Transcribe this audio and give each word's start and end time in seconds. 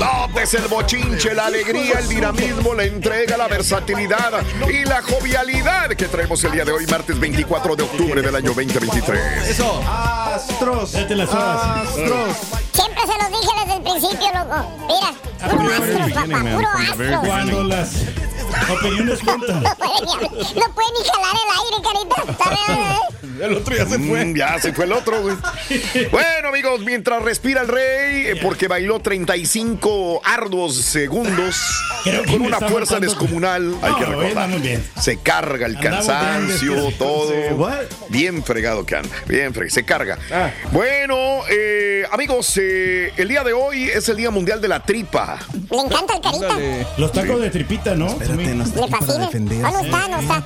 Notes 0.00 0.54
el 0.54 0.66
bochinche, 0.66 1.34
la 1.34 1.46
alegría, 1.46 1.98
el 1.98 2.08
dinamismo, 2.08 2.72
la 2.72 2.84
entrega, 2.84 3.36
la 3.36 3.48
versatilidad 3.48 4.42
y 4.66 4.84
la 4.86 5.02
jovialidad 5.02 5.90
que 5.90 6.06
traemos 6.06 6.42
el 6.44 6.52
día 6.52 6.64
de 6.64 6.72
hoy, 6.72 6.86
martes 6.86 7.20
24 7.20 7.76
de 7.76 7.82
octubre 7.82 8.22
del 8.22 8.34
año 8.34 8.48
2023. 8.54 9.48
Eso. 9.50 9.82
Astros. 9.86 10.94
las 10.94 11.28
horas. 11.28 11.86
Astros. 11.86 12.36
Siempre 12.72 13.02
se 13.02 13.18
los 13.18 13.40
dije 13.40 13.52
desde 13.60 13.76
el 13.76 13.82
principio, 13.82 14.28
loco. 14.32 14.70
Mira, 14.88 15.50
puro 15.50 15.70
astros, 15.70 16.12
papá, 16.12 16.50
puro 16.54 16.68
astros. 16.68 17.26
Cuando 17.26 17.64
las 17.64 17.92
opiniones 18.70 19.20
cuentan. 19.20 19.62
No 19.70 19.74
puede 19.76 20.00
ni, 20.00 20.60
no 20.60 20.74
puede 20.74 20.88
ni 20.98 21.08
jalar 21.08 21.36
el 21.36 21.50
aire, 21.58 21.78
carita. 21.82 22.82
¿eh? 22.82 22.96
El 23.40 23.54
otro 23.54 23.74
ya 23.74 23.86
se 23.86 23.98
fue. 23.98 24.32
ya 24.36 24.58
se 24.60 24.72
fue 24.72 24.84
el 24.84 24.92
otro, 24.92 25.22
güey. 25.22 25.34
Bueno, 26.10 26.48
amigos, 26.48 26.80
mientras 26.80 27.22
respira 27.22 27.62
el 27.62 27.68
rey, 27.68 28.26
eh, 28.26 28.38
porque 28.42 28.68
bailó 28.68 29.00
35 29.00 30.20
arduos 30.24 30.76
segundos 30.76 31.56
con 32.30 32.42
una 32.42 32.58
fuerza 32.58 33.00
descomunal, 33.00 33.74
hay 33.82 33.94
que 33.94 34.04
güey, 34.04 34.28
recordar. 34.28 34.60
bien. 34.60 34.84
Se 35.00 35.16
carga 35.18 35.66
el 35.66 35.76
Andamos 35.76 36.06
cansancio, 36.06 36.74
bien, 36.74 36.98
todo. 36.98 37.32
Bien 38.08 38.44
fregado 38.44 38.84
que 38.84 38.96
anda, 38.96 39.14
bien 39.26 39.54
fregado, 39.54 39.74
se 39.74 39.84
carga. 39.84 40.18
Ah. 40.32 40.50
Bueno, 40.72 41.40
eh, 41.48 42.04
amigos, 42.12 42.58
eh, 42.60 43.12
el 43.16 43.28
día 43.28 43.42
de 43.42 43.52
hoy 43.54 43.84
es 43.84 44.08
el 44.08 44.16
Día 44.16 44.30
Mundial 44.30 44.60
de 44.60 44.68
la 44.68 44.82
Tripa. 44.82 45.38
Le 45.70 45.78
encanta 45.78 46.14
el 46.14 46.20
carita. 46.20 46.56
Los 46.98 47.12
tacos 47.12 47.40
de 47.40 47.50
tripita, 47.50 47.94
¿no? 47.94 48.08
Espérate, 48.08 48.39
no 48.54 48.64
está 48.64 48.80
Le 48.80 48.88
fascina. 48.88 49.30
Ah, 49.64 49.70
no 49.72 49.80
está, 49.80 50.08
no 50.08 50.20
está. 50.20 50.44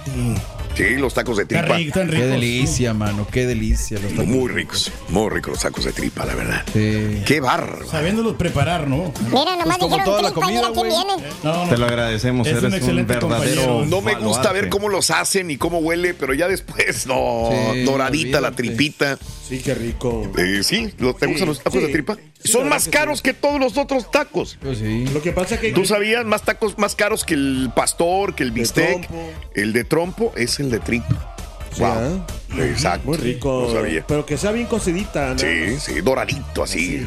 Sí, 0.77 0.97
los 0.97 1.15
tacos 1.15 1.37
de 1.37 1.47
tripa. 1.47 1.79
están 1.79 2.11
Qué 2.11 2.27
delicia, 2.27 2.93
mano, 2.95 3.29
qué 3.31 3.47
delicia. 3.47 3.97
Los 4.01 4.11
tacos. 4.11 4.27
Muy 4.27 4.49
ricos, 4.51 4.91
muy 5.09 5.31
ricos 5.31 5.53
los 5.53 5.61
tacos 5.63 5.85
de 5.85 5.93
tripa, 5.93 6.25
la 6.25 6.35
verdad. 6.35 6.65
Sí. 6.73 7.23
Qué 7.25 7.39
bárbaro. 7.41 7.89
Sabiéndolos 7.89 8.35
preparar, 8.35 8.89
¿no? 8.89 9.13
Mira, 9.31 9.57
nomás 9.57 9.79
Pues 9.79 9.91
dijeron 9.91 10.05
toda 10.05 10.23
la 10.23 10.31
tripa 10.33 10.51
y 10.51 10.55
mira 10.55 10.63
comida, 10.67 10.73
quién 10.73 10.75
güey. 10.75 10.91
viene. 10.91 11.33
No, 11.45 11.65
no. 11.65 11.71
Te 11.71 11.77
lo 11.79 11.87
agradecemos, 11.87 12.47
Es 12.49 12.53
un 12.55 12.59
eres 12.59 12.73
un, 12.73 12.79
excelente 12.79 13.13
verdadero. 13.15 13.63
compañero. 13.63 13.87
No 13.87 14.01
me 14.01 14.15
gusta 14.17 14.51
ver 14.53 14.69
cómo 14.69 14.89
los 14.89 15.13
hacen 15.13 15.49
y 15.53 15.59
cómo 15.59 15.79
huele, 15.79 16.13
pero 16.13 16.35
ya 16.35 16.49
después, 16.49 17.07
no, 17.07 17.51
Sí, 17.73 17.83
doradita 17.85 18.41
la 18.41 18.49
olvídate. 18.49 18.63
tripita. 18.65 19.19
Sí, 19.49 19.59
qué 19.61 19.75
rico. 19.77 20.29
Eh, 20.39 20.63
sí, 20.65 20.91
¿los- 20.99 21.17
¿te 21.19 21.27
gustan 21.27 21.47
los 21.49 21.63
tacos 21.63 21.81
de 21.83 21.89
tripa? 21.89 22.17
Son 22.45 22.69
más 22.69 22.89
caros 22.89 23.23
que 23.23 23.33
todos 23.33 23.59
los 23.59 23.77
otros 23.79 24.11
tacos. 24.11 24.59
Pues 24.61 24.79
sí. 24.79 25.07
Lo 25.13 25.23
que 25.23 25.33
pasa 25.33 25.59
que 25.59 25.73
¿Tú 25.73 25.85
sabías? 25.87 26.25
Más 26.27 26.43
tacos 26.43 26.79
más 26.79 26.95
caros 26.95 27.25
que 27.25 27.35
el 27.35 27.71
pastor, 27.75 28.35
que 28.35 28.43
el 28.43 28.51
bistec. 28.53 29.07
trompo. 29.09 29.33
El 29.55 29.73
de 29.73 29.85
trompo 29.85 30.33
es 30.37 30.61
el 30.61 30.71
de 30.71 30.79
tripa. 30.79 31.35
Wow. 31.79 32.25
Exacto. 32.61 33.09
Muy 33.09 33.17
rico. 33.17 33.67
No 33.69 33.75
sabía. 33.75 34.05
Pero 34.07 34.25
que 34.27 34.37
sea 34.37 34.53
bien 34.53 34.67
cocidita, 34.67 35.33
¿no? 35.33 35.39
Sí, 35.39 35.77
sí, 35.81 36.01
doradito, 36.03 36.63
así, 36.63 37.05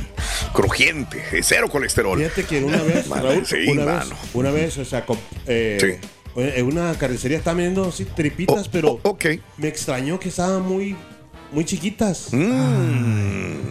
crujiente, 0.54 1.24
eh, 1.32 1.40
cero 1.42 1.70
colesterol. 1.70 2.18
Fíjate 2.18 2.44
que 2.44 2.64
una 2.64 2.82
vez, 2.82 3.08
Raúl, 3.10 3.46
sí, 3.46 3.68
una, 3.70 3.86
vez 3.86 4.10
una 4.34 4.52
vez, 4.52 4.78
o 4.78 4.84
sea, 4.86 5.06
eh, 5.46 5.78
Sí. 5.80 6.10
en 6.42 6.66
una 6.66 6.94
carnicería 6.96 7.38
estaba 7.38 7.58
viendo 7.58 7.86
así 7.88 8.04
tripitas, 8.06 8.68
Oh, 8.68 8.70
pero 8.72 9.00
oh, 9.04 9.10
ok. 9.12 9.26
me 9.58 9.68
extrañó 9.70 10.20
que 10.20 10.30
estaban 10.30 10.64
muy, 10.64 10.96
muy 11.52 11.66
chiquitas. 11.66 12.30
Mm, 12.32 12.38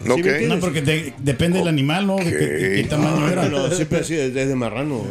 ¿Sí 0.02 0.08
me 0.08 0.12
ok. 0.12 0.16
entiendes? 0.18 0.48
No, 0.48 0.60
porque 0.60 0.82
de- 0.82 1.12
depende 1.18 1.58
del 1.58 1.68
animal, 1.68 2.06
¿no? 2.06 2.16
De 2.16 2.24
qué, 2.24 2.30
de 2.46 2.82
qué 2.82 2.88
tamaño 2.88 3.28
era. 3.28 3.42
Pero 3.42 3.70
siempre 3.70 4.00
así, 4.00 4.14
es 4.14 4.34
de 4.34 4.54
marrano, 4.54 5.02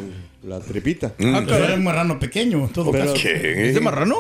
la 0.44 0.60
tripita. 0.60 1.14
Mm. 1.18 1.36
Ah, 1.36 1.44
pero 1.46 1.66
era 1.66 1.74
un 1.76 1.84
marrano 1.84 2.20
pequeño, 2.20 2.70
todo 2.74 2.92
Pero-. 2.92 3.14
¿Es 3.16 3.74
de 3.74 3.82
marrano? 3.82 4.16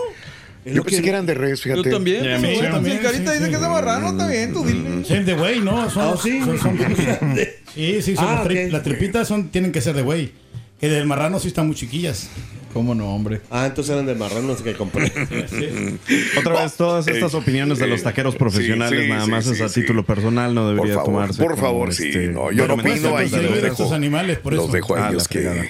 Es 0.63 0.73
Yo 0.73 0.83
pensé 0.83 1.03
que 1.03 1.09
eran 1.09 1.27
de 1.27 1.35
res, 1.35 1.61
fíjate. 1.61 1.83
Yo 1.83 1.91
también. 1.95 2.21
Pues, 2.23 2.41
sí, 2.41 2.55
bueno, 2.55 2.75
también, 2.75 2.97
si 2.97 3.03
Carita 3.03 3.31
sí, 3.31 3.37
dice 3.37 3.45
sí. 3.45 3.49
que 3.51 3.55
es 3.55 3.61
de 3.61 3.67
marrano, 3.69 4.09
está 4.09 4.27
bien, 4.27 4.51
tú 4.51 4.65
dile. 4.65 5.05
Sí, 5.07 5.13
de 5.19 5.33
güey, 5.35 5.59
¿no? 5.61 5.89
Son, 5.91 6.13
Ah, 6.13 6.15
sí. 6.21 6.39
son- 6.43 6.57
son- 6.57 6.77
sí, 7.75 8.01
sí, 8.01 8.15
son 8.15 8.25
Ah, 8.27 8.35
las, 8.37 8.47
tri- 8.47 8.65
ok. 8.65 8.71
las 8.71 8.81
tripitas 8.83 9.27
son, 9.27 9.49
tienen 9.49 9.71
que 9.71 9.81
ser 9.81 9.95
de 9.95 10.01
güey. 10.01 10.31
Que 10.79 10.89
del 10.89 11.05
marrano 11.05 11.39
sí 11.39 11.47
están 11.49 11.67
muy 11.67 11.75
chiquillas. 11.75 12.29
¿Cómo 12.75 12.93
no, 12.93 13.15
hombre? 13.15 13.39
Ah, 13.49 13.67
entonces 13.67 13.93
eran 13.93 14.05
de 14.05 14.15
marranos 14.15 14.61
que 14.61 14.73
compré. 14.73 15.05
Otra 16.37 16.61
vez, 16.61 16.73
todas 16.75 17.07
estas 17.07 17.33
eh, 17.33 17.37
opiniones 17.37 17.79
de 17.79 17.87
los 17.87 18.03
taqueros 18.03 18.35
profesionales, 18.35 19.03
sí, 19.05 19.09
nada 19.09 19.25
más 19.27 19.45
sí, 19.45 19.51
es 19.53 19.61
a 19.61 19.69
sí. 19.69 19.79
título 19.79 20.05
personal, 20.05 20.53
no 20.53 20.63
Por 20.65 20.75
debería 20.75 20.95
favor, 20.95 21.05
tomarse. 21.13 21.41
por 21.41 21.57
favor, 21.57 21.93
sí. 21.93 22.07
este, 22.09 22.27
No, 22.27 22.51
yo 22.51 22.67
no 22.67 22.73
opino 22.73 23.15
ahí. 23.15 23.29
Los 23.29 23.41
dejo, 23.61 23.65
estos 23.67 23.91
animales, 23.93 24.39
por 24.39 24.53
los 24.55 24.65
eso. 24.65 24.73
dejo 24.73 24.93
a 24.97 25.07
Ah, 25.07 25.09
ellos 25.09 25.29
que, 25.29 25.69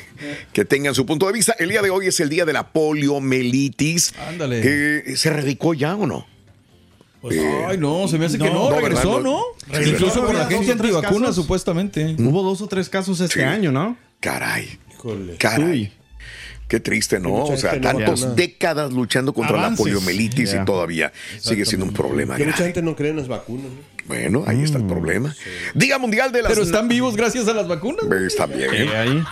que 0.52 0.66
tengan 0.66 0.96
su 0.96 1.06
punto 1.06 1.28
de 1.28 1.34
vista. 1.34 1.56
El 1.60 1.70
día 1.70 1.84
de 1.84 1.92
hoy 1.92 2.08
es 2.08 2.20
el 2.20 2.30
día 2.30 2.44
de 2.44 2.54
la 2.54 2.70
poliomielitis. 2.72 4.16
Ándale. 4.28 4.62
Que 4.62 5.16
¿Se 5.16 5.30
erradicó 5.30 5.76
ya 5.76 5.96
o 5.96 6.08
no? 6.08 6.26
Pues, 7.22 7.36
Eh, 7.38 7.66
ay, 7.68 7.78
no, 7.78 8.08
se 8.08 8.18
me 8.18 8.26
hace 8.26 8.40
que 8.40 8.46
no, 8.46 8.54
no, 8.54 8.70
no, 8.72 8.80
regresó. 8.80 9.20
¿no? 9.20 9.42
Regresó. 9.68 9.92
Incluso 9.92 10.26
por 10.26 10.34
la 10.34 10.48
gente 10.48 10.72
antivacuna, 10.72 11.32
supuestamente. 11.34 12.16
Hubo 12.18 12.42
dos 12.42 12.62
o 12.62 12.68
tres 12.68 12.90
casos 12.90 13.20
este 13.22 13.44
año, 13.46 13.72
¿no? 13.72 13.96
Caray. 14.20 14.80
Híjole. 14.92 15.36
Caray. 15.38 15.92
Qué 16.68 16.80
triste, 16.80 17.20
¿no? 17.20 17.34
O 17.46 17.58
sea, 17.58 17.74
no 17.76 17.82
tantas 17.82 18.22
vacuna. 18.22 18.36
décadas 18.36 18.92
luchando 18.92 19.34
contra 19.34 19.58
Avances. 19.58 19.78
la 19.80 19.84
poliomielitis 19.84 20.54
y 20.56 20.66
todavía 20.66 21.12
sigue 21.40 21.64
siendo 21.66 21.86
un 21.86 21.94
problema 21.94 22.36
Que 22.38 22.46
mucha 22.46 22.64
gente 22.64 22.82
no 22.82 22.96
cree 22.96 23.12
en 23.12 23.18
las 23.18 23.28
vacunas. 23.28 23.66
¿no? 23.68 23.96
Bueno, 24.08 24.44
ahí 24.48 24.64
está 24.64 24.78
el 24.80 24.86
problema. 24.86 25.36
Día 25.76 25.98
Mundial 26.00 26.32
de 26.32 26.42
las... 26.44 26.52
Pero 26.52 26.64
están 26.64 26.88
vivos 26.88 27.16
gracias 27.16 27.48
a 27.48 27.54
las 27.54 27.68
vacunas. 27.68 28.06
güey. 28.06 28.26
Está 28.26 28.46
bien. 28.48 29.26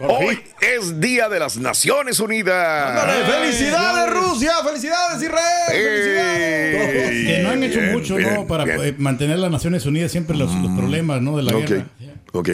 Hoy 0.00 0.38
es 0.60 1.00
Día 1.00 1.28
de 1.28 1.40
las 1.40 1.56
Naciones 1.56 2.20
Unidas. 2.20 3.04
¡Felicidades, 3.26 4.12
Rusia! 4.14 4.52
¡Felicidades, 4.64 5.20
Israel! 5.22 5.66
¡Felicidades! 5.66 7.26
Que 7.26 7.40
no 7.42 7.50
han 7.50 7.62
hecho 7.64 7.80
bien, 7.80 7.92
mucho, 7.92 8.14
bien, 8.16 8.34
¿no? 8.34 8.46
Para 8.46 8.64
bien. 8.64 8.94
mantener 8.98 9.38
las 9.40 9.50
Naciones 9.50 9.84
Unidas 9.86 10.12
siempre 10.12 10.36
los, 10.36 10.54
los 10.54 10.70
problemas, 10.78 11.20
¿no? 11.20 11.36
De 11.36 11.42
la 11.42 11.56
Ok, 11.56 11.66
guerra. 11.68 11.86
Ok. 12.32 12.50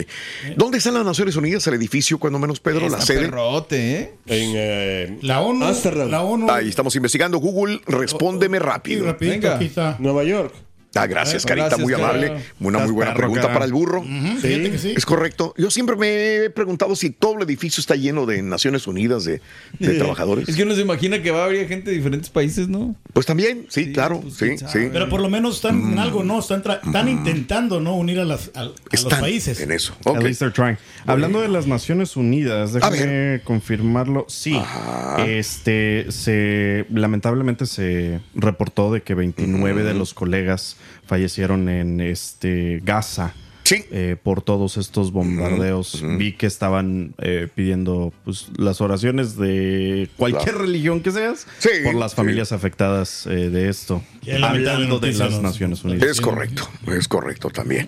¿Dónde 0.55 0.77
están 0.77 0.93
las 0.93 1.05
Naciones 1.05 1.35
Unidas? 1.35 1.65
El 1.67 1.73
edificio, 1.75 2.17
cuando 2.17 2.39
menos 2.39 2.59
Pedro, 2.59 2.89
la 2.89 3.01
sede. 3.01 3.21
perrote, 3.21 3.93
¿eh? 3.95 4.13
En 4.25 4.53
eh, 4.55 5.17
La 5.21 5.41
ONU. 5.41 5.65
La 6.09 6.21
ONU. 6.21 6.49
Ahí 6.49 6.69
estamos 6.69 6.95
investigando. 6.95 7.37
Google, 7.39 7.81
respóndeme 7.87 8.57
Sí, 8.57 8.63
rápido. 8.63 9.05
rapidito, 9.05 9.57
Venga. 9.59 9.95
Nueva 9.99 10.23
York. 10.23 10.53
Ah, 10.95 11.07
gracias, 11.07 11.43
Eh, 11.43 11.47
Carita, 11.47 11.67
gracias, 11.67 11.83
muy 11.85 11.93
cara. 11.93 12.09
amable. 12.09 12.31
Una 12.59 12.79
muy 12.79 12.91
buena 12.91 13.11
perro, 13.11 13.19
pregunta 13.19 13.41
cara. 13.43 13.53
para 13.53 13.65
el 13.65 13.73
burro. 13.73 13.99
Ujú, 13.99 14.37
Fíjate 14.39 14.71
que 14.71 14.77
sí. 14.77 14.93
Es 14.95 15.05
correcto. 15.05 15.53
Yo 15.57 15.69
siempre 15.69 15.95
me 15.95 16.35
he 16.45 16.49
preguntado 16.49 16.95
si 16.95 17.09
todo 17.09 17.35
el 17.37 17.43
edificio 17.43 17.81
está 17.81 17.95
lleno 17.95 18.25
de 18.25 18.41
Naciones 18.41 18.87
Unidas 18.87 19.25
de, 19.25 19.41
de 19.79 19.93
trabajadores. 19.95 20.47
Es 20.49 20.55
que 20.55 20.63
uno 20.63 20.73
se 20.75 20.81
imagina 20.81 21.21
que 21.21 21.31
va 21.31 21.41
a 21.43 21.45
haber 21.45 21.67
gente 21.67 21.89
de 21.91 21.97
diferentes 21.97 22.29
países, 22.29 22.67
¿no? 22.69 22.95
Pues 23.13 23.25
también, 23.25 23.65
sí, 23.69 23.91
claro, 23.91 24.21
pues, 24.21 24.35
sí. 24.37 24.55
Pero 24.91 25.09
por 25.09 25.21
lo 25.21 25.29
menos 25.29 25.55
están 25.57 25.93
en 25.93 25.99
algo, 25.99 26.23
¿no? 26.23 26.39
Están, 26.39 26.63
tra- 26.63 26.79
están 26.85 27.07
intentando, 27.09 27.79
¿no? 27.81 27.95
Unir 27.95 28.19
a, 28.19 28.25
las, 28.25 28.51
a, 28.55 28.61
a 28.61 28.63
los 28.91 29.05
países. 29.19 29.59
en 29.59 29.71
eso. 29.71 29.93
At 30.05 30.07
Ok. 30.17 30.23
least 30.23 30.39
they're 30.39 30.53
trying. 30.53 30.77
Hablando 31.05 31.41
de 31.41 31.47
las 31.49 31.67
Naciones 31.67 32.15
Unidas, 32.15 32.73
déjame 32.73 33.41
confirmarlo. 33.43 34.25
Sí, 34.29 34.55
Ajá. 34.55 35.25
este 35.25 36.05
se 36.09 36.85
lamentablemente 36.89 37.65
se 37.65 38.21
reportó 38.33 38.91
de 38.93 39.01
que 39.01 39.13
29 39.13 39.83
de 39.83 39.93
los 39.93 40.13
colegas 40.13 40.77
fallecieron 41.05 41.69
en 41.69 42.01
este 42.01 42.81
Gaza. 42.83 43.33
Sí. 43.65 43.83
eh, 43.91 44.15
por 44.21 44.41
todos 44.43 44.77
estos 44.77 45.11
bombardeos. 45.11 46.01
Vi 46.17 46.33
que 46.33 46.45
estaban 46.45 47.15
eh, 47.21 47.47
pidiendo 47.53 48.13
pues, 48.23 48.47
las 48.57 48.79
oraciones 48.79 49.37
de 49.37 50.07
cualquier 50.17 50.43
Claro. 50.43 50.59
religión 50.59 51.01
que 51.01 51.11
seas 51.11 51.47
Sí, 51.59 51.69
por 51.83 51.95
las 51.95 52.11
sí. 52.11 52.17
familias 52.17 52.51
afectadas 52.51 53.25
eh, 53.27 53.49
de 53.49 53.67
esto. 53.69 54.01
Hablando 54.41 54.99
de 54.99 55.13
las. 55.13 55.41
Naciones 55.41 55.83
Unidas. 55.83 56.09
Es 56.09 56.21
correcto, 56.21 56.67
es 56.95 57.07
correcto 57.07 57.49
también. 57.49 57.87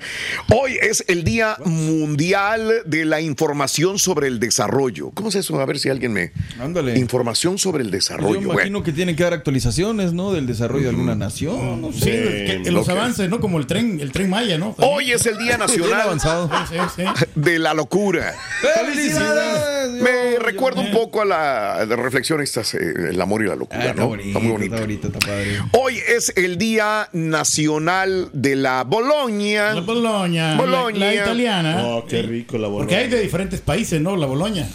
Hoy 0.54 0.78
es 0.82 1.04
el 1.08 1.24
Día 1.24 1.58
Mundial 1.66 2.72
de 2.86 3.06
la 3.06 3.22
Información 3.22 3.98
sobre 4.00 4.28
el 4.28 4.40
Desarrollo. 4.40 5.12
¿Cómo 5.12 5.30
es 5.30 5.36
eso? 5.36 5.60
A 5.60 5.66
ver 5.66 5.80
si 5.80 5.90
alguien 5.90 6.14
me... 6.14 6.32
Ándale. 6.60 6.98
Información 7.00 7.58
sobre 7.58 7.84
el 7.84 7.90
Yo 7.90 7.96
desarrollo. 7.96 8.36
imagino 8.36 8.54
Bueno, 8.54 8.84
que 8.84 8.92
tienen 8.92 9.16
que 9.16 9.24
dar 9.24 9.34
actualizaciones, 9.34 10.14
¿no? 10.14 10.34
Del 10.34 10.46
desarrollo 10.48 10.84
de 10.84 10.90
alguna 10.90 11.16
nación. 11.16 11.82
No 11.82 11.92
Sí, 11.92 12.00
sé. 12.02 12.12
que- 12.12 12.62
que 12.66 12.72
los 12.72 12.88
avances, 12.90 13.30
¿no? 13.30 13.40
Como 13.40 13.58
el 13.60 13.68
tren, 13.68 14.00
el 14.00 14.12
tren 14.12 14.30
Maya, 14.30 14.58
¿no? 14.58 14.76
hoy 14.80 15.12
es 15.12 15.26
el 15.26 15.38
Día 15.38 15.58
Bien 15.58 15.62
Nacional 15.68 17.28
de 17.36 17.60
la 17.60 17.74
Locura. 17.74 18.34
¡Felicidades! 18.62 19.92
Me 20.02 20.40
recuerda 20.40 20.82
un 20.82 20.92
poco 20.92 21.22
a 21.22 21.26
la 21.26 21.86
reflexión 21.86 22.42
estas, 22.42 22.74
eh, 22.74 22.80
el 23.10 23.20
amor 23.22 23.44
y 23.44 23.48
la 23.48 23.56
locura, 23.56 23.80
Ah, 23.82 23.88
está 23.90 24.02
¿no? 24.02 24.08
bonito, 24.10 24.28
está 24.30 24.40
muy 24.40 24.52
bonito. 24.52 24.76
Está 24.76 24.86
bonito, 24.86 25.08
está 25.08 25.20
padre. 25.20 25.62
Hoy 25.74 26.00
es 26.08 26.34
el 26.36 26.58
Día 26.58 27.10
Nacional 27.14 28.30
de 28.34 28.56
la 28.56 28.84
Boloña. 28.84 29.74
La 29.74 29.82
Boloña, 29.82 30.52
la- 30.52 30.58
Boloña. 30.58 31.00
La, 31.00 31.14
italiana. 31.16 31.78
Oh, 31.86 32.06
qué 32.06 32.22
rico 32.22 32.58
la 32.58 32.68
Porque 32.70 32.96
hay 32.96 33.04
boloña. 33.06 33.18
de 33.18 33.24
diferentes 33.24 33.62
países, 33.62 34.00
¿no? 34.02 34.16
La 34.16 34.26
Boloña. 34.28 34.68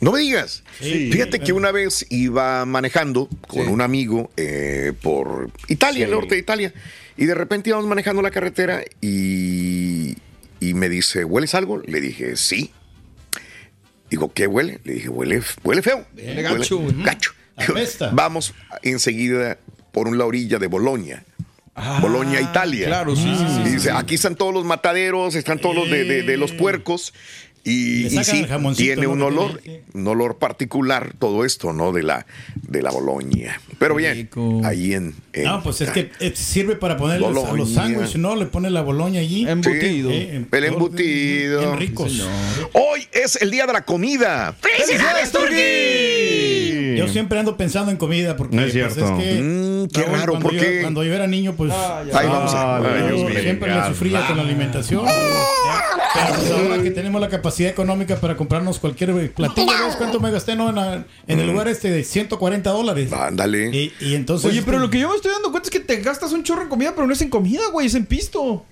No 0.00 0.12
me 0.12 0.20
digas. 0.20 0.62
Sí. 0.80 1.10
Fíjate 1.10 1.40
que 1.40 1.52
una 1.52 1.72
vez 1.72 2.04
iba 2.10 2.64
manejando 2.66 3.28
con 3.48 3.68
un 3.68 3.80
amigo 3.80 4.30
eh, 4.36 4.92
por 5.00 5.50
Italia, 5.68 6.04
el 6.04 6.10
norte 6.10 6.34
de 6.34 6.40
Italia, 6.40 6.72
y 7.16 7.24
de 7.26 7.34
repente 7.34 7.70
íbamos 7.70 7.86
manejando 7.86 8.20
la 8.22 8.30
carretera 8.30 8.82
y, 9.00 9.71
y 10.68 10.74
me 10.74 10.88
dice, 10.88 11.24
¿hueles 11.24 11.54
algo? 11.54 11.78
Le 11.84 12.00
dije, 12.00 12.36
sí. 12.36 12.70
Digo, 14.10 14.32
¿qué 14.32 14.46
huele? 14.46 14.80
Le 14.84 14.94
dije, 14.94 15.08
huele, 15.08 15.42
huele 15.64 15.82
feo. 15.82 16.06
Huele 16.16 16.42
gacho, 16.42 16.78
gacho. 17.04 17.32
Vamos 18.12 18.54
enseguida 18.82 19.58
por 19.92 20.14
la 20.14 20.24
orilla 20.26 20.58
de 20.58 20.66
Bolonia. 20.66 21.24
Bolonia, 22.02 22.40
Italia. 22.40 22.84
Ah, 22.86 22.88
Claro, 22.88 23.16
sí, 23.16 23.34
sí, 23.34 23.70
dice, 23.70 23.90
aquí 23.90 24.14
están 24.16 24.36
todos 24.36 24.52
los 24.52 24.64
mataderos, 24.66 25.34
están 25.34 25.58
todos 25.58 25.74
los 25.74 25.90
de, 25.90 26.04
de- 26.04 26.22
de 26.22 26.36
los 26.36 26.52
puercos. 26.52 27.14
Y, 27.64 28.10
sí, 28.10 28.44
tiene 28.76 29.06
un 29.06 29.22
olor, 29.22 29.60
un 29.94 30.08
olor 30.08 30.38
particular 30.38 31.14
todo 31.18 31.44
esto, 31.44 31.72
¿no? 31.72 31.92
De 31.92 32.02
la, 32.02 32.26
de 32.56 32.82
la 32.82 32.90
Boloña. 32.90 33.60
Pero 33.78 33.94
bien, 33.94 34.14
Rico. 34.14 34.60
ahí 34.64 34.94
en... 34.94 35.14
en- 35.32 35.44
No, 35.44 35.62
pues 35.62 35.80
es 35.80 35.90
que 35.90 36.10
sirve 36.34 36.74
para 36.74 36.96
ponerle 36.96 37.24
a 37.26 37.30
los 37.30 37.72
sándwiches, 37.72 38.16
¿no? 38.16 38.34
Le 38.34 38.46
pone 38.46 38.68
la 38.68 38.82
Boloña 38.82 39.20
allí. 39.20 39.46
Embutido. 39.48 40.10
Eh, 40.10 40.44
el 40.50 40.64
embutido. 40.64 41.60
Bien 41.60 41.78
ricos. 41.78 42.26
Hoy 42.72 43.06
es 43.12 43.40
el 43.40 43.52
día 43.52 43.66
de 43.66 43.72
la 43.74 43.84
comida. 43.84 44.56
Yo 47.06 47.12
siempre 47.12 47.38
ando 47.38 47.56
pensando 47.56 47.90
en 47.90 47.96
comida 47.96 48.36
porque 48.36 48.56
No 48.56 48.62
es 48.62 48.72
pues, 48.72 48.94
cierto. 48.94 49.18
es 49.18 49.24
que 49.24 49.42
Mm, 49.42 49.86
qué 49.88 50.02
raro, 50.04 50.32
cuando 50.32 50.48
¿por 50.48 50.54
yo-? 50.56 50.62
Cuando 50.82 51.04
yo 51.04 51.12
era 51.14 51.26
niño, 51.26 51.54
pues 51.56 51.72
Ahí 51.72 52.26
vamos 52.26 52.54
a... 52.54 52.76
Ay, 52.78 52.84
Ay, 52.86 53.16
Dios 53.16 53.32
yo 53.34 53.40
siempre 53.40 53.74
le 53.74 53.86
sufría 53.86 54.26
con 54.26 54.36
la 54.36 54.42
alimentación. 54.42 55.04
Pero 56.14 56.34
pues 56.36 56.50
ahora 56.50 56.82
que 56.82 56.90
tenemos 56.90 57.20
la 57.20 57.28
capacidad 57.28 57.70
económica 57.70 58.16
para 58.16 58.36
comprarnos 58.36 58.78
cualquier 58.78 59.32
platillo, 59.32 59.72
¿ves 59.86 59.96
cuánto 59.96 60.20
me 60.20 60.30
gasté 60.30 60.54
no? 60.56 60.68
en, 60.68 60.74
la- 60.76 61.04
en 61.26 61.38
el 61.40 61.46
lugar 61.46 61.68
este 61.68 61.90
de 61.90 62.04
140 62.04 62.70
dólares? 62.70 63.12
Ándale. 63.12 63.70
Y, 63.74 63.92
y 64.00 64.14
entonces... 64.14 64.50
Oye, 64.50 64.60
pero 64.62 64.76
este, 64.76 64.86
lo 64.86 64.90
que 64.90 64.98
yo 65.00 65.08
me 65.08 65.16
estoy 65.16 65.32
dando 65.32 65.50
cuenta 65.50 65.68
es 65.68 65.70
que 65.70 65.80
te 65.80 65.96
gastas 65.96 66.32
un 66.32 66.42
chorro 66.42 66.62
en 66.62 66.68
comida, 66.68 66.92
pero 66.94 67.06
no 67.06 67.12
es 67.12 67.22
en 67.22 67.30
comida, 67.30 67.62
güey, 67.72 67.86
es 67.86 67.94
en 67.94 68.04
pisto. 68.06 68.64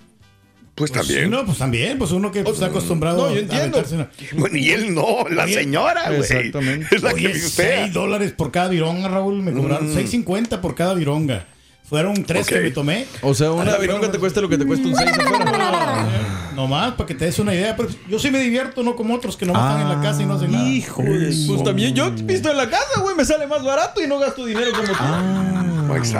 Pues 0.73 0.89
pues, 0.91 1.05
también. 1.07 1.25
sí, 1.25 1.29
no, 1.29 1.45
pues 1.45 1.57
también, 1.57 1.97
pues 1.97 2.11
uno 2.11 2.31
que 2.31 2.41
pues, 2.43 2.53
está 2.55 2.67
acostumbrado 2.67 3.27
No, 3.27 3.29
yo 3.33 3.37
a 3.37 3.39
entiendo. 3.39 3.83
una- 3.91 4.09
Bueno, 4.33 4.57
y 4.57 4.71
él 4.71 4.95
no, 4.95 5.27
la 5.29 5.43
Oye, 5.43 5.53
señora, 5.53 6.05
güey. 6.07 6.19
exactamente. 6.21 6.87
Es 6.95 7.03
la 7.03 7.09
que 7.13 7.25
Oye, 7.27 7.29
pistea. 7.33 7.81
6 7.83 7.93
dólares 7.93 8.31
por 8.31 8.51
cada 8.51 8.69
vironga, 8.69 9.07
Raúl. 9.09 9.41
Me 9.43 9.51
cobraron 9.53 9.93
6.50 9.93 10.59
por 10.61 10.73
cada 10.75 10.93
vironga. 10.93 11.45
Fueron 11.83 12.23
tres 12.23 12.47
que 12.47 12.61
me 12.61 12.71
tomé. 12.71 13.05
O 13.21 13.33
sea, 13.33 13.51
una 13.51 13.75
vironga 13.75 14.09
te 14.09 14.17
cuesta 14.17 14.39
lo 14.39 14.47
que 14.47 14.57
te 14.57 14.65
cuesta 14.65 14.87
un 14.87 14.95
6 14.95 15.09
afuera. 15.09 16.07
Nomás, 16.55 16.93
para 16.93 17.05
que 17.05 17.15
te 17.15 17.25
des 17.25 17.37
una 17.39 17.53
idea. 17.53 17.75
Pero 17.75 17.89
yo 18.09 18.17
sí 18.17 18.31
me 18.31 18.39
divierto, 18.39 18.81
no 18.81 18.95
como 18.95 19.13
otros 19.13 19.35
que 19.35 19.45
nomás 19.45 19.75
están 19.75 19.81
en 19.91 19.97
la 19.97 20.01
casa 20.01 20.23
y 20.23 20.25
no 20.25 20.35
hacen 20.35 20.51
nada. 20.53 20.69
Hijo 20.69 21.03
de 21.03 21.35
Pues 21.47 21.63
también 21.65 21.93
yo 21.93 22.15
pisto 22.25 22.49
en 22.49 22.55
la 22.55 22.69
casa, 22.69 23.01
güey, 23.01 23.13
me 23.17 23.25
sale 23.25 23.45
más 23.45 23.61
barato 23.63 24.01
y 24.01 24.07
no 24.07 24.19
gasto 24.19 24.45
dinero 24.45 24.71
como 24.71 24.87
tú. 24.87 24.93
Ahí 24.99 25.70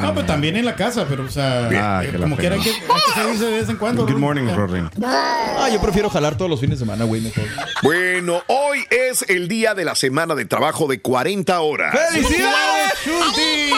No, 0.01 0.13
pero 0.13 0.25
también 0.25 0.57
en 0.57 0.65
la 0.65 0.75
casa, 0.75 1.05
pero 1.09 1.23
o 1.25 1.29
sea, 1.29 1.69
Ah, 1.71 2.03
eh, 2.03 2.11
que 2.11 2.17
como 2.17 2.35
quiera 2.37 2.55
hay 2.55 2.61
que, 2.61 2.69
hay 2.69 2.75
que 2.77 3.11
salirse 3.21 3.45
de 3.45 3.51
vez 3.59 3.69
en 3.69 3.77
cuando. 3.77 4.05
Good 4.05 4.17
morning. 4.17 4.47
Rory. 4.55 4.83
Ah, 5.03 5.69
yo 5.71 5.81
prefiero 5.81 6.09
jalar 6.09 6.35
todos 6.37 6.49
los 6.49 6.59
fines 6.59 6.79
de 6.79 6.85
semana, 6.85 7.05
güey, 7.05 7.21
mejor. 7.21 7.43
Bueno, 7.83 8.41
hoy 8.47 8.83
es 8.89 9.23
el 9.29 9.47
día 9.47 9.73
de 9.73 9.85
la 9.85 9.95
semana 9.95 10.35
de 10.35 10.45
trabajo 10.45 10.87
de 10.87 11.01
40 11.01 11.59
horas. 11.61 11.95
¡Felicidades, 12.11 12.93
¡Chunti! 13.03 13.71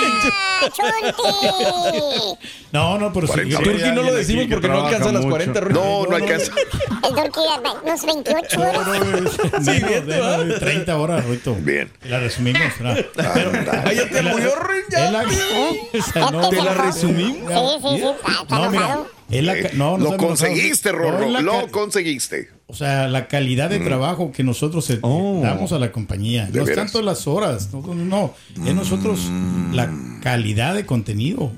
No, 2.71 2.97
no, 2.97 3.11
pero. 3.13 3.27
40 3.27 3.57
sí, 3.57 3.63
Turqui 3.63 3.79
ya- 3.79 3.91
no 3.91 4.01
lo 4.03 4.13
decimos 4.13 4.45
porque 4.49 4.67
no 4.67 4.85
alcanza 4.85 5.11
las 5.11 5.21
mucho. 5.21 5.29
40, 5.29 5.59
Ruin. 5.59 5.73
No, 5.75 6.05
no 6.05 6.15
alcanza. 6.15 6.51
El 6.55 7.11
turqui 7.13 7.41
de 7.41 7.69
unos 7.83 8.05
28 8.05 8.59
No, 8.59 8.69
horas. 8.69 8.87
no, 8.87 9.63
Sí, 9.73 9.83
bien, 9.83 10.07
menos 10.07 10.47
de 10.47 10.59
30 10.59 10.97
horas, 10.97 11.25
Rito. 11.25 11.55
Bien. 11.59 11.91
La 12.03 12.19
resumimos, 12.19 12.61
¿verdad? 12.79 13.05
Ay, 13.85 13.95
ya 13.97 14.09
te 14.09 14.21
murió, 14.23 14.55
Ruin, 14.55 14.83
ya. 14.89 15.11
Esa 15.93 16.31
no, 16.31 16.49
¿Te 16.49 16.61
la 16.61 16.73
resumimos? 16.73 17.51
Sí, 17.51 17.59
sí, 17.81 17.87
sí. 17.97 18.03
Está, 18.03 18.41
está 18.43 18.55
No, 18.59 18.71
mira, 18.71 18.83
enojado. 18.83 19.07
es 19.29 19.43
la 19.43 19.59
ca- 19.59 19.69
no, 19.73 19.97
no 19.97 20.11
lo 20.11 20.17
conseguiste, 20.17 20.91
No, 20.91 20.97
Rorro. 20.97 21.29
la 21.29 21.41
lo 21.41 21.67
conseguiste. 21.71 22.49
O 22.67 22.75
sea, 22.75 23.07
la 23.07 23.27
calidad 23.27 23.69
de 23.69 23.79
trabajo 23.79 24.31
que 24.31 24.43
nosotros 24.43 24.89
eh, 24.89 24.99
damos 25.03 25.71
a 25.73 25.79
la 25.79 25.91
compañía. 25.91 26.49
No 26.51 26.63
es 26.63 26.73
tanto 26.73 27.01
las 27.01 27.27
horas, 27.27 27.69
no, 27.73 27.81
no, 27.81 27.93
no. 27.93 28.33
es 28.65 28.73
nosotros 28.73 29.19
la 29.71 29.91
calidad 30.21 30.73
de 30.73 30.85
contenido. 30.85 31.51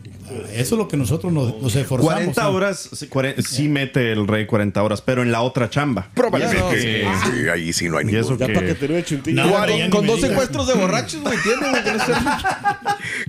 Eso 0.54 0.76
es 0.76 0.80
lo 0.80 0.88
que 0.88 0.98
nosotros 0.98 1.32
nos, 1.32 1.62
nos 1.62 1.76
esforzamos. 1.76 2.14
40 2.14 2.44
¿no? 2.44 2.50
horas, 2.52 2.90
sí, 2.94 3.08
sí 3.48 3.68
mete 3.68 4.12
el 4.12 4.28
rey 4.28 4.46
40 4.46 4.82
horas, 4.82 5.02
pero 5.02 5.22
en 5.22 5.32
la 5.32 5.42
otra 5.42 5.70
chamba. 5.70 6.10
Probablemente. 6.14 7.02
Eso 7.02 7.10
que- 7.32 7.32
sí, 7.44 7.50
ahí 7.50 7.74
sí 7.74 7.90
no 7.90 7.98
hay 7.98 8.06
ningún. 8.06 8.22
eso 8.22 8.38
Ya 8.38 8.48
que- 8.48 8.54
para 8.54 8.68
que 8.68 8.76
te. 8.76 9.34
No, 9.34 9.52
Con- 9.52 9.90
con 9.90 10.08
dos 10.08 10.22
secuestros 10.22 10.68
de 10.68 10.74
borrachos, 10.74 11.22
¿me 11.24 11.34
entiendes? 11.34 11.70
güey? 11.72 11.84
Con 11.84 11.96
ese- 11.96 12.14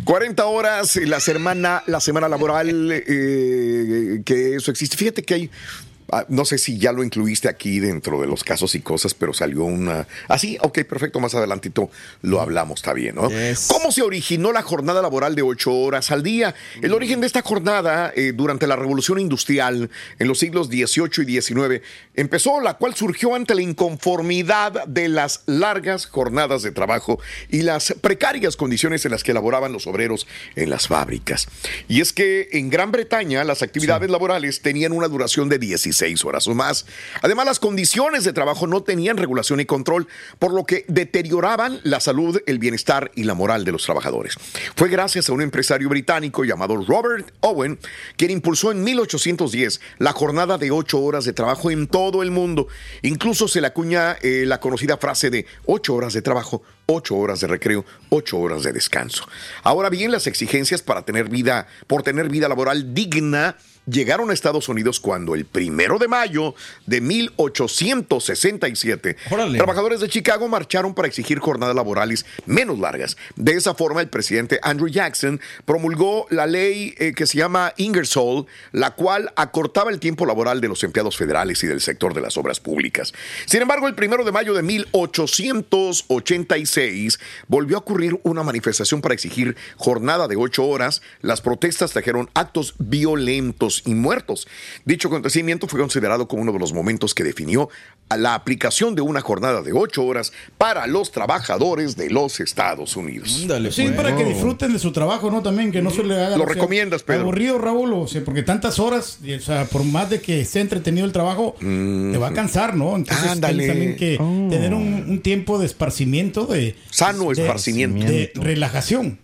40 0.05 0.47
horas 0.47 0.97
la 0.97 1.21
semana, 1.21 1.83
la 1.87 2.00
semana 2.00 2.29
laboral, 2.29 2.91
eh, 2.93 4.23
que 4.25 4.57
eso 4.57 4.71
existe. 4.71 4.97
Fíjate 4.97 5.23
que 5.23 5.35
hay, 5.35 5.50
ah, 5.50 5.96
no 6.28 6.44
sé 6.44 6.58
si 6.58 6.78
ya 6.78 6.92
lo 6.92 7.02
incluiste 7.02 7.48
aquí 7.48 7.80
dentro 7.80 8.20
de 8.20 8.26
los 8.26 8.44
casos 8.44 8.75
y 8.75 8.80
cosas, 8.80 9.14
pero 9.14 9.32
salió 9.32 9.64
una... 9.64 10.06
Así, 10.28 10.58
ok, 10.60 10.84
perfecto, 10.84 11.20
más 11.20 11.34
adelantito 11.34 11.90
lo 12.22 12.40
hablamos, 12.40 12.80
está 12.80 12.92
bien, 12.92 13.16
¿no? 13.16 13.28
Yes. 13.28 13.66
¿Cómo 13.68 13.90
se 13.90 14.02
originó 14.02 14.52
la 14.52 14.62
jornada 14.62 15.02
laboral 15.02 15.34
de 15.34 15.42
8 15.42 15.72
horas 15.72 16.10
al 16.10 16.22
día? 16.22 16.54
El 16.80 16.92
origen 16.92 17.20
de 17.20 17.26
esta 17.26 17.42
jornada 17.42 18.12
eh, 18.14 18.32
durante 18.34 18.66
la 18.66 18.76
revolución 18.76 19.18
industrial 19.18 19.90
en 20.18 20.28
los 20.28 20.38
siglos 20.38 20.68
XVIII 20.68 21.25
y 21.26 21.40
XIX 21.40 21.82
empezó, 22.14 22.60
la 22.60 22.75
cual 22.75 22.94
surgió 22.94 23.34
ante 23.34 23.54
la 23.54 23.62
inconformidad 23.62 24.86
de 24.86 25.08
las 25.08 25.42
largas 25.46 26.06
jornadas 26.06 26.62
de 26.62 26.70
trabajo 26.70 27.18
y 27.50 27.62
las 27.62 27.94
precarias 28.00 28.56
condiciones 28.56 29.04
en 29.04 29.10
las 29.10 29.25
que 29.25 29.34
laboraban 29.34 29.72
los 29.72 29.86
obreros 29.86 30.26
en 30.54 30.70
las 30.70 30.88
fábricas. 30.88 31.48
Y 31.88 32.00
es 32.00 32.12
que 32.12 32.48
en 32.52 32.70
Gran 32.70 32.92
Bretaña 32.92 33.44
las 33.44 33.62
actividades 33.62 34.10
laborales 34.10 34.62
tenían 34.62 34.92
una 34.92 35.08
duración 35.08 35.48
de 35.48 35.58
16 35.58 35.96
horas 36.25 36.47
o 36.47 36.55
más. 36.55 36.87
Además, 37.23 37.47
las 37.47 37.61
condiciones 37.61 38.25
de 38.25 38.33
trabajo 38.33 38.67
no 38.67 38.83
tenían 38.83 39.17
regulación 39.17 39.61
y 39.61 39.67
control, 39.67 40.09
por 40.38 40.53
lo 40.53 40.65
que 40.65 40.85
deterioraban 40.88 41.81
la 41.85 42.00
salud, 42.00 42.41
el 42.47 42.59
bienestar 42.59 43.11
y 43.15 43.25
la 43.25 43.35
moral 43.35 43.65
de 43.65 43.73
los 43.73 43.85
trabajadores. 43.85 44.35
Fue 44.75 44.88
gracias 44.88 45.29
a 45.29 45.33
un 45.33 45.43
empresario 45.43 45.88
británico 45.88 46.45
llamado 46.45 46.76
Robert 46.76 47.33
Owen 47.41 47.79
quien 48.17 48.31
impulsó 48.31 48.73
en 48.73 48.83
1810 48.83 49.81
la 49.99 50.12
jornada 50.12 50.59
de 50.59 50.71
8 50.71 51.00
horas 51.00 51.25
de 51.25 51.33
trabajo 51.33 51.71
en 51.71 51.87
todo 51.87 52.23
el 52.23 52.31
mundo. 52.31 52.69
Incluso 53.03 53.49
se 53.49 53.61
le 53.61 53.69
acuña 53.69 54.17
eh, 54.23 54.45
la 54.47 54.61
conocida 54.61 54.97
frase 54.97 55.31
de 55.31 55.47
8 55.67 55.95
horas 55.95 56.12
de 56.12 56.23
trabajo, 56.23 56.62
8 56.87 57.15
horas 57.17 57.41
de 57.41 57.47
recreo, 57.47 57.85
8 58.11 58.38
horas 58.38 58.62
de 58.62 58.73
descanso. 58.73 59.26
Ahora 59.62 59.91
bien, 59.91 60.12
las 60.12 60.26
exigencias 60.26 60.83
para 60.83 61.03
tener 61.03 61.29
vida, 61.29 61.67
por 61.87 62.03
tener 62.03 62.29
vida 62.29 62.49
laboral 62.49 62.95
digna, 62.95 63.57
llegaron 63.87 64.31
a 64.31 64.35
Estados 64.35 64.69
Unidos 64.69 65.00
cuando 65.00 65.35
el 65.35 65.45
primero 65.45 65.99
de 65.99 66.09
mayo 66.09 66.55
de 66.87 67.00
1867, 67.00 69.16
Órale. 69.31 69.59
trabajadores 69.59 70.00
de 70.00 70.09
Chicago 70.09 70.49
marcharon 70.49 70.95
para 70.95 71.09
exigir 71.09 71.38
jornadas 71.38 71.75
laborales 71.75 72.26
menos 72.47 72.78
largas. 72.78 73.16
De 73.37 73.52
esa 73.52 73.75
forma, 73.75 74.00
el 74.00 74.09
presidente 74.09 74.59
Andrew 74.62 74.88
Jackson 74.88 75.40
promulgó 75.64 76.26
la 76.31 76.47
ley 76.47 76.95
eh, 76.99 77.12
que 77.14 77.26
se 77.26 77.38
llama 77.38 77.73
Ingersoll, 77.76 78.47
la 78.73 78.93
cual 78.93 79.33
acortaba 79.37 79.90
el 79.90 80.00
tiempo 80.00 80.26
laboral 80.26 80.61
de 80.61 80.69
los 80.69 80.83
empleados 80.85 81.16
federales 81.16 81.62
y 81.62 81.66
del 81.66 81.81
sector 81.81 82.14
de 82.14 82.21
las 82.21 82.37
obras 82.37 82.61
públicas. 82.61 83.12
Sin 83.47 83.62
embargo, 83.62 83.88
el 83.88 83.95
primero 83.95 84.25
de 84.25 84.33
mayo 84.33 84.55
de 84.55 84.62
1886 84.62 87.19
volvió 87.49 87.76
a 87.76 87.81
ocurrir 87.81 88.19
una 88.23 88.43
manifestación 88.43 89.00
para 89.00 89.14
exigir 89.14 89.57
jornada 89.76 90.28
de 90.28 90.37
ocho 90.37 90.66
horas. 90.66 91.02
Las 91.21 91.40
protestas 91.40 91.93
trajeron 91.93 92.31
actos 92.35 92.75
violentos 92.78 93.75
y 93.85 93.95
muertos. 93.95 94.47
Dicho 94.85 95.09
acontecimiento 95.09 95.68
fue 95.68 95.80
considerado 95.80 96.28
como 96.28 96.42
uno 96.42 96.52
de 96.52 96.59
los 96.59 96.73
momentos 96.73 97.14
que 97.14 97.25
definió 97.25 97.68
a 98.09 98.16
la 98.16 98.35
aplicación 98.35 98.95
de 98.95 99.02
una 99.02 99.21
jornada 99.21 99.62
de 99.62 99.73
ocho 99.73 100.04
horas 100.04 100.33
para 100.59 100.87
los 100.87 101.11
trabajadores 101.11 101.97
de 101.97 102.09
los 102.11 102.38
Estados 102.40 102.97
Unidos. 102.97 103.40
Ándale, 103.42 103.73
Sí, 103.73 103.83
pues. 103.83 103.95
para 103.97 104.16
que 104.16 104.25
disfruten 104.25 104.73
de 104.73 104.78
su 104.78 104.92
trabajo, 104.92 105.30
¿no? 105.30 105.42
También 105.42 105.73
que 105.73 105.83
no 105.83 105.90
se 105.90 106.04
le 106.04 106.14
haga. 106.14 106.37
Lo 106.37 106.45
o 106.45 106.47
sea, 106.47 106.54
recomiendas, 106.54 107.02
Pedro. 107.02 107.23
Aburrido, 107.23 107.59
Raúl, 107.59 107.92
o 107.95 108.06
sea, 108.06 108.25
porque 108.25 108.42
tantas 108.42 108.78
horas, 108.78 109.18
y, 109.25 109.33
o 109.35 109.40
sea, 109.40 109.64
por 109.64 109.83
más 109.85 110.09
de 110.09 110.21
que 110.21 110.40
esté 110.40 110.61
entretenido 110.61 111.04
el 111.04 111.12
trabajo, 111.12 111.56
te 111.59 112.16
va 112.18 112.28
a 112.28 112.33
cansar, 112.33 112.76
¿no? 112.76 112.95
Entonces, 112.97 113.26
Ándale. 113.28 113.64
tienes 113.66 113.68
también 113.76 113.97
que 113.97 114.16
tener 114.54 114.73
un, 114.73 115.04
un 115.09 115.21
tiempo 115.21 115.59
de 115.59 115.66
esparcimiento, 115.66 116.47
de, 116.47 116.76
Sano 116.90 117.30
de- 117.33 117.42
esparcimiento. 117.42 118.06
de 118.06 118.30
relajación. 118.35 119.18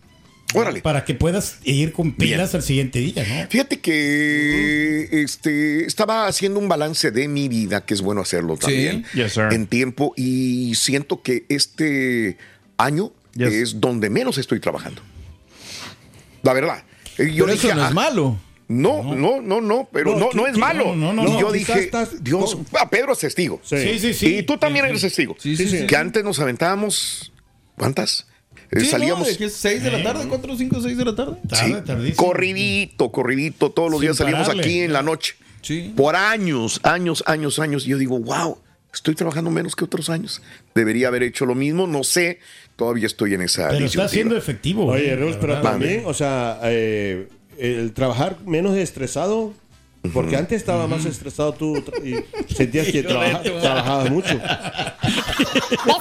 Órale. 0.54 0.80
Para 0.82 1.04
que 1.04 1.14
puedas 1.14 1.58
ir 1.64 1.92
con 1.92 2.12
pilas 2.12 2.54
al 2.54 2.62
siguiente 2.62 2.98
día, 2.98 3.24
¿no? 3.28 3.46
Fíjate 3.48 3.80
que 3.80 5.08
este, 5.22 5.84
estaba 5.86 6.26
haciendo 6.26 6.58
un 6.58 6.68
balance 6.68 7.10
de 7.10 7.28
mi 7.28 7.48
vida, 7.48 7.84
que 7.84 7.94
es 7.94 8.02
bueno 8.02 8.20
hacerlo 8.22 8.56
también, 8.56 9.04
Yes, 9.14 9.32
sir. 9.34 9.44
en 9.52 9.66
tiempo, 9.66 10.12
y 10.16 10.74
siento 10.74 11.22
que 11.22 11.44
este 11.48 12.36
año 12.76 13.12
Yes. 13.34 13.52
es 13.52 13.80
donde 13.80 14.10
menos 14.10 14.36
estoy 14.38 14.60
trabajando. 14.60 15.00
La 16.42 16.52
verdad. 16.52 16.82
Yo 17.18 17.44
Pero 17.46 17.48
eso 17.52 17.74
no 17.74 17.84
ah, 17.84 17.88
es 17.88 17.94
malo. 17.94 18.38
No, 18.68 19.14
no, 19.14 19.40
no, 19.40 19.60
no, 19.60 19.88
pero 19.92 20.16
No, 20.18 20.30
no, 20.32 20.46
es 20.46 20.56
malo. 20.56 20.94
no, 20.96 21.12
no, 21.12 21.22
y 21.26 21.32
no, 21.32 21.40
yo 21.40 21.52
dije, 21.52 21.78
estás 21.78 22.22
Dios, 22.24 22.54
con- 22.54 22.66
ah, 22.80 22.88
Pedro 22.88 23.12
es 23.12 23.18
testigo. 23.18 23.60
Sí. 23.62 23.76
Sí, 23.78 23.98
sí, 23.98 24.14
sí. 24.14 24.36
Y 24.38 24.42
tú 24.44 24.56
también 24.56 24.84
Sí, 24.86 24.88
eres 24.90 25.00
sí. 25.02 25.06
testigo. 25.08 25.36
Sí, 25.38 25.56
sí, 25.56 25.68
sí. 25.68 25.86
Que 25.86 25.96
antes 25.96 26.24
nos 26.24 26.38
aventábamos, 26.40 27.32
¿cuántas? 27.76 28.26
Eh, 28.72 28.80
Sí, 28.80 28.86
salíamos. 28.86 29.20
¿no? 29.26 29.30
¿De 29.32 29.36
qué 29.36 29.44
es 29.46 29.52
6 29.54 29.82
de 29.82 29.90
la 29.90 30.02
tarde? 30.02 30.24
¿4, 30.28 30.56
5, 30.56 30.80
6 30.82 30.96
de 30.96 31.04
la 31.04 31.14
tarde? 31.14 31.36
Tarde, 31.48 31.64
Sí, 31.66 31.74
tardísimo. 31.86 32.16
corridito, 32.16 33.12
corridito, 33.12 33.70
todos 33.70 33.90
los 33.90 34.00
Sin 34.00 34.08
días 34.08 34.16
salíamos 34.16 34.46
pararle. 34.48 34.62
aquí 34.62 34.80
en 34.80 34.92
la 34.92 35.02
noche. 35.02 35.34
Sí. 35.60 35.92
Por 35.96 36.16
años, 36.16 36.80
años, 36.82 37.22
años, 37.26 37.58
años. 37.58 37.86
Y 37.86 37.90
yo 37.90 37.98
digo, 37.98 38.18
wow, 38.18 38.58
estoy 38.92 39.14
trabajando 39.14 39.50
menos 39.50 39.76
que 39.76 39.84
otros 39.84 40.08
años. 40.10 40.42
Debería 40.74 41.08
haber 41.08 41.22
hecho 41.22 41.44
lo 41.46 41.54
mismo, 41.54 41.86
no 41.86 42.02
sé. 42.02 42.38
Todavía 42.76 43.06
estoy 43.06 43.34
en 43.34 43.42
esa 43.42 43.68
Pero 43.68 43.84
está 43.84 44.08
siendo 44.08 44.36
efectivo. 44.36 44.86
Oye, 44.86 45.10
¿eh? 45.12 45.16
Reus, 45.16 45.36
pero 45.40 45.60
también, 45.60 46.02
o 46.06 46.14
sea, 46.14 46.58
eh, 46.64 47.28
el 47.58 47.92
trabajar 47.92 48.38
menos 48.46 48.76
estresado, 48.76 49.52
porque 50.12 50.36
antes 50.36 50.56
estaba 50.60 50.86
más 50.88 51.04
estresado 51.04 51.52
tú 51.54 51.76
y 52.04 52.16
sentías 52.54 52.88
que 52.88 53.02
trabaja- 53.02 53.42
trabajabas 53.42 54.10
mucho. 54.10 54.28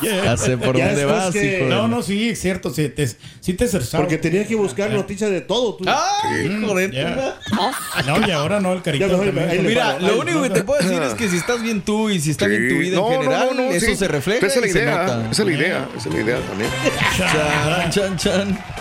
Ya 0.03 0.35
sé 0.37 0.57
por 0.57 0.75
Ya 0.77 0.87
dónde 0.87 1.05
vas, 1.05 1.31
que- 1.31 1.57
hijo. 1.57 1.65
de- 1.65 1.69
No, 1.69 1.87
no, 1.87 2.01
sí, 2.03 2.29
es 2.29 2.39
cierto. 2.41 2.69
Sí 2.71 2.89
te, 2.89 3.07
sí 3.07 3.53
te 3.53 3.65
estresaba. 3.65 4.03
Porque 4.03 4.17
tenías 4.17 4.47
que 4.47 4.55
buscar 4.55 4.89
noticias 4.91 5.29
de 5.31 5.41
todo. 5.41 5.75
Tú. 5.75 5.85
¡Ay, 5.87 6.47
hijo 6.47 6.75
de 6.75 6.89
tu- 6.89 8.05
No, 8.05 8.27
y 8.27 8.31
ahora 8.31 8.59
no, 8.59 8.73
el 8.73 8.81
carito. 8.81 9.07
Ya 9.07 9.31
le 9.31 9.61
Mira, 9.61 9.93
paro. 9.93 9.99
lo 10.07 10.13
Ay, 10.13 10.19
único 10.19 10.41
que 10.43 10.49
te 10.49 10.63
puedo 10.63 10.81
decir 10.81 11.01
es 11.01 11.13
que 11.13 11.29
si 11.29 11.37
estás 11.37 11.61
bien 11.61 11.81
tú 11.81 12.09
y 12.09 12.19
si 12.19 12.31
está 12.31 12.47
bien 12.47 12.67
tu 12.69 12.75
Sí. 12.75 12.79
vida 12.81 12.95
No, 12.97 13.07
en 13.07 13.13
no, 13.15 13.21
general, 13.23 13.47
no, 13.55 13.63
no, 13.63 13.71
eso 13.71 13.85
sí. 13.85 13.95
se 13.95 14.07
refleja 14.07 14.45
Esa 14.47 14.55
es 14.59 14.61
la 14.61 14.67
idea. 14.81 15.27
Esa 15.31 15.41
es 15.41 15.47
la 15.47 15.53
idea. 15.53 15.89
Esa 15.97 16.09
es 16.09 16.15
la 16.15 16.21
idea 16.21 16.39
también. 16.39 16.69
Chan, 17.17 17.91
chan, 17.91 18.17
chan. 18.17 18.80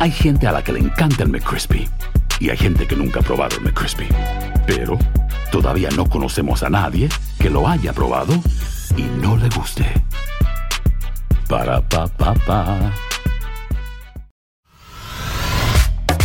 Hay 0.00 0.10
gente 0.10 0.46
a 0.46 0.52
la 0.52 0.64
que 0.64 0.72
le 0.72 0.78
encanta 0.78 1.24
el 1.24 1.28
McCrispy 1.28 1.86
y 2.38 2.48
hay 2.48 2.56
gente 2.56 2.86
que 2.86 2.96
nunca 2.96 3.20
ha 3.20 3.22
probado 3.22 3.58
el 3.58 3.64
McCrispy. 3.64 4.08
Pero 4.66 4.98
todavía 5.52 5.90
no 5.90 6.08
conocemos 6.08 6.62
a 6.62 6.70
nadie 6.70 7.10
que 7.38 7.50
lo 7.50 7.68
haya 7.68 7.92
probado 7.92 8.32
y 8.96 9.02
no 9.20 9.36
le 9.36 9.50
guste. 9.50 9.84
Para 11.50 11.86
pa 11.86 12.06
pa 12.06 12.32
pa. 12.32 12.94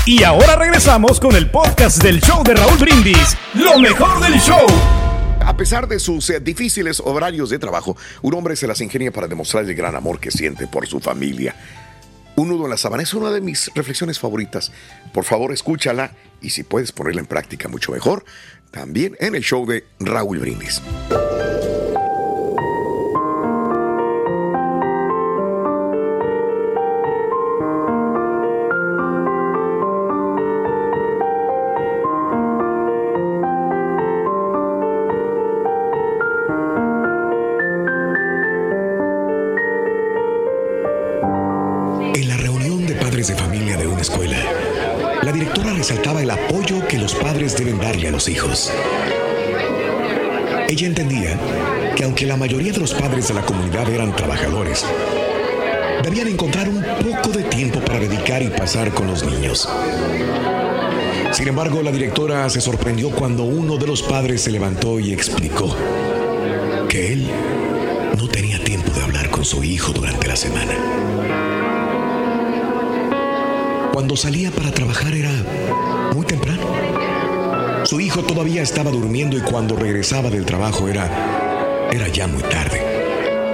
Y 0.06 0.24
ahora 0.24 0.56
regresamos 0.56 1.20
con 1.20 1.36
el 1.36 1.52
podcast 1.52 2.02
del 2.02 2.22
show 2.22 2.44
de 2.46 2.54
Raúl 2.54 2.78
Brindis. 2.78 3.36
Lo 3.56 3.78
mejor 3.78 4.22
del 4.22 4.40
show. 4.40 4.66
A 5.42 5.58
pesar 5.58 5.90
de 5.90 6.00
sus 6.00 6.30
eh, 6.30 6.40
difíciles 6.40 7.02
horarios 7.02 7.50
de 7.50 7.60
trabajo, 7.60 7.98
un 8.22 8.36
hombre 8.36 8.56
se 8.56 8.68
las 8.68 8.80
ingenia 8.80 9.12
para 9.12 9.28
demostrar 9.28 9.66
el 9.66 9.76
gran 9.76 9.98
amor 9.98 10.22
que 10.22 10.32
siente 10.32 10.66
por 10.66 10.88
su 10.88 11.02
familia. 11.02 11.54
Un 12.36 12.50
nudo 12.50 12.66
en 12.66 12.72
la 12.72 12.78
sábana 12.78 13.04
es 13.04 13.14
una 13.14 13.32
de 13.32 13.40
mis 13.40 13.72
reflexiones 13.76 14.20
favoritas. 14.20 14.72
Por 15.14 15.24
favor, 15.24 15.54
escúchala 15.54 16.12
y 16.42 16.50
si 16.50 16.64
puedes 16.64 16.92
ponerla 16.92 17.22
en 17.22 17.28
práctica 17.28 17.70
mucho 17.70 17.94
mejor, 17.94 18.26
también 18.72 19.16
en 19.20 19.36
el 19.36 19.44
show 19.44 19.66
de 19.66 19.86
Raúl 20.00 20.40
Brindis. 20.40 20.82
Deben 47.54 47.78
darle 47.78 48.08
a 48.08 48.12
los 48.12 48.28
hijos. 48.28 48.72
Ella 50.68 50.88
entendía 50.88 51.40
que 51.96 52.04
aunque 52.04 52.26
la 52.26 52.38
mayoría 52.38 52.74
de 52.74 52.80
los 52.80 52.94
padres 52.94 53.28
de 53.28 53.36
la 53.36 53.44
comunidad 53.44 53.88
eran 53.88 54.16
trabajadores, 54.16 54.84
debían 56.04 56.28
encontrar 56.28 56.68
un 56.68 56.84
poco 56.84 57.30
de 57.30 57.44
tiempo 57.44 57.80
para 57.82 58.00
dedicar 58.00 58.42
y 58.42 58.48
pasar 58.48 58.92
con 58.92 59.06
los 59.06 59.24
niños. 59.24 59.70
Sin 61.32 61.48
embargo, 61.48 61.84
la 61.84 61.92
directora 61.92 62.50
se 62.50 62.62
sorprendió 62.62 63.12
cuando 63.12 63.44
uno 63.44 63.78
de 63.78 63.86
los 63.86 64.02
padres 64.02 64.42
se 64.42 64.52
levantó 64.52 65.00
y 65.00 65.14
explicó 65.14 65.76
que 66.90 67.14
él 67.14 67.28
no 68.18 68.28
tenía 68.28 68.64
tiempo 68.64 68.92
de 68.92 69.04
hablar 69.04 69.30
con 69.30 69.46
su 69.46 69.64
hijo 69.64 69.92
durante 69.92 70.28
la 70.28 70.36
semana. 70.36 70.74
Cuando 73.94 74.16
salía 74.16 74.50
para 74.50 74.72
trabajar 74.72 75.14
era. 75.14 75.35
Su 77.86 78.02
hijo 78.02 78.24
todavía 78.24 78.64
estaba 78.64 78.90
durmiendo 78.90 79.38
y 79.38 79.42
cuando 79.42 79.76
regresaba 79.76 80.32
del 80.32 80.44
trabajo 80.44 80.88
era 80.88 81.08
era 81.92 82.08
ya 82.08 82.28
muy 82.28 82.42
tarde. 82.42 82.82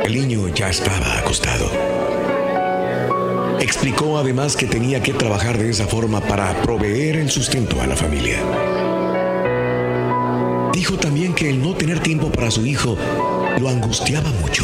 El 0.06 0.14
niño 0.14 0.48
ya 0.48 0.70
estaba 0.70 1.18
acostado. 1.18 1.70
Explicó 3.60 4.18
además 4.18 4.56
que 4.56 4.68
tenía 4.68 5.04
que 5.04 5.14
trabajar 5.14 5.58
de 5.58 5.70
esa 5.70 5.86
forma 5.86 6.22
para 6.22 6.54
proveer 6.62 7.18
el 7.18 7.30
sustento 7.30 7.82
a 7.82 7.88
la 7.88 7.98
familia. 7.98 8.38
Dijo 10.72 10.96
también 10.98 11.34
que 11.34 11.50
el 11.50 11.62
no 11.62 11.76
tener 11.76 12.00
tiempo 12.00 12.32
para 12.32 12.50
su 12.52 12.66
hijo 12.66 12.98
lo 13.60 13.68
angustiaba 13.68 14.32
mucho 14.42 14.64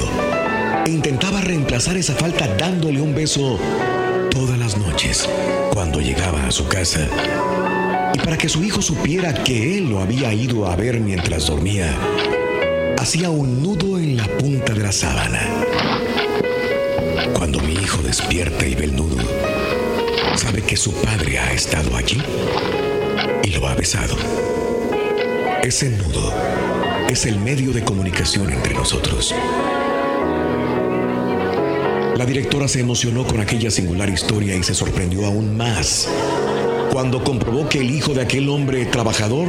e 0.86 0.90
intentaba 0.90 1.42
reemplazar 1.42 1.98
esa 1.98 2.16
falta 2.16 2.48
dándole 2.56 3.02
un 3.02 3.14
beso 3.14 3.60
todas 4.32 4.58
las 4.58 4.78
noches 4.78 5.28
cuando 5.74 6.00
llegaba 6.00 6.48
a 6.48 6.52
su 6.52 6.66
casa. 6.68 7.06
Para 8.28 8.38
que 8.38 8.50
su 8.50 8.62
hijo 8.62 8.82
supiera 8.82 9.34
que 9.34 9.78
él 9.78 9.90
lo 9.90 10.02
había 10.02 10.34
ido 10.34 10.68
a 10.68 10.76
ver 10.76 11.00
mientras 11.00 11.48
dormía, 11.48 11.98
hacía 13.00 13.30
un 13.30 13.64
nudo 13.64 13.98
en 13.98 14.18
la 14.18 14.28
punta 14.38 14.74
de 14.74 14.84
la 14.84 14.92
sábana. 14.92 15.40
Cuando 17.34 17.62
mi 17.62 17.72
hijo 17.72 18.04
despierta 18.04 18.68
y 18.68 18.76
ve 18.76 18.84
el 18.84 18.98
nudo, 18.98 19.16
sabe 20.36 20.62
que 20.62 20.76
su 20.76 20.92
padre 20.92 21.40
ha 21.40 21.54
estado 21.54 21.96
allí 21.96 22.22
y 23.44 23.52
lo 23.52 23.66
ha 23.66 23.76
besado. 23.76 24.18
Ese 25.64 25.90
nudo 25.92 26.34
es 27.10 27.26
el 27.28 27.40
medio 27.40 27.72
de 27.72 27.86
comunicación 27.86 28.52
entre 28.52 28.74
nosotros. 28.74 29.34
La 32.18 32.26
directora 32.26 32.68
se 32.68 32.82
emocionó 32.82 33.26
con 33.26 33.40
aquella 33.40 33.72
singular 33.72 34.10
historia 34.10 34.54
y 34.54 34.64
se 34.64 34.74
sorprendió 34.74 35.26
aún 35.26 35.56
más 35.56 36.10
cuando 36.92 37.24
comprobó 37.24 37.68
que 37.68 37.80
el 37.80 37.92
hijo 37.92 38.14
de 38.14 38.22
aquel 38.22 38.50
hombre 38.50 38.86
trabajador 38.86 39.48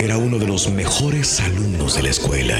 era 0.00 0.16
uno 0.18 0.38
de 0.38 0.46
los 0.46 0.70
mejores 0.70 1.40
alumnos 1.40 1.94
de 1.94 2.02
la 2.02 2.10
escuela. 2.10 2.56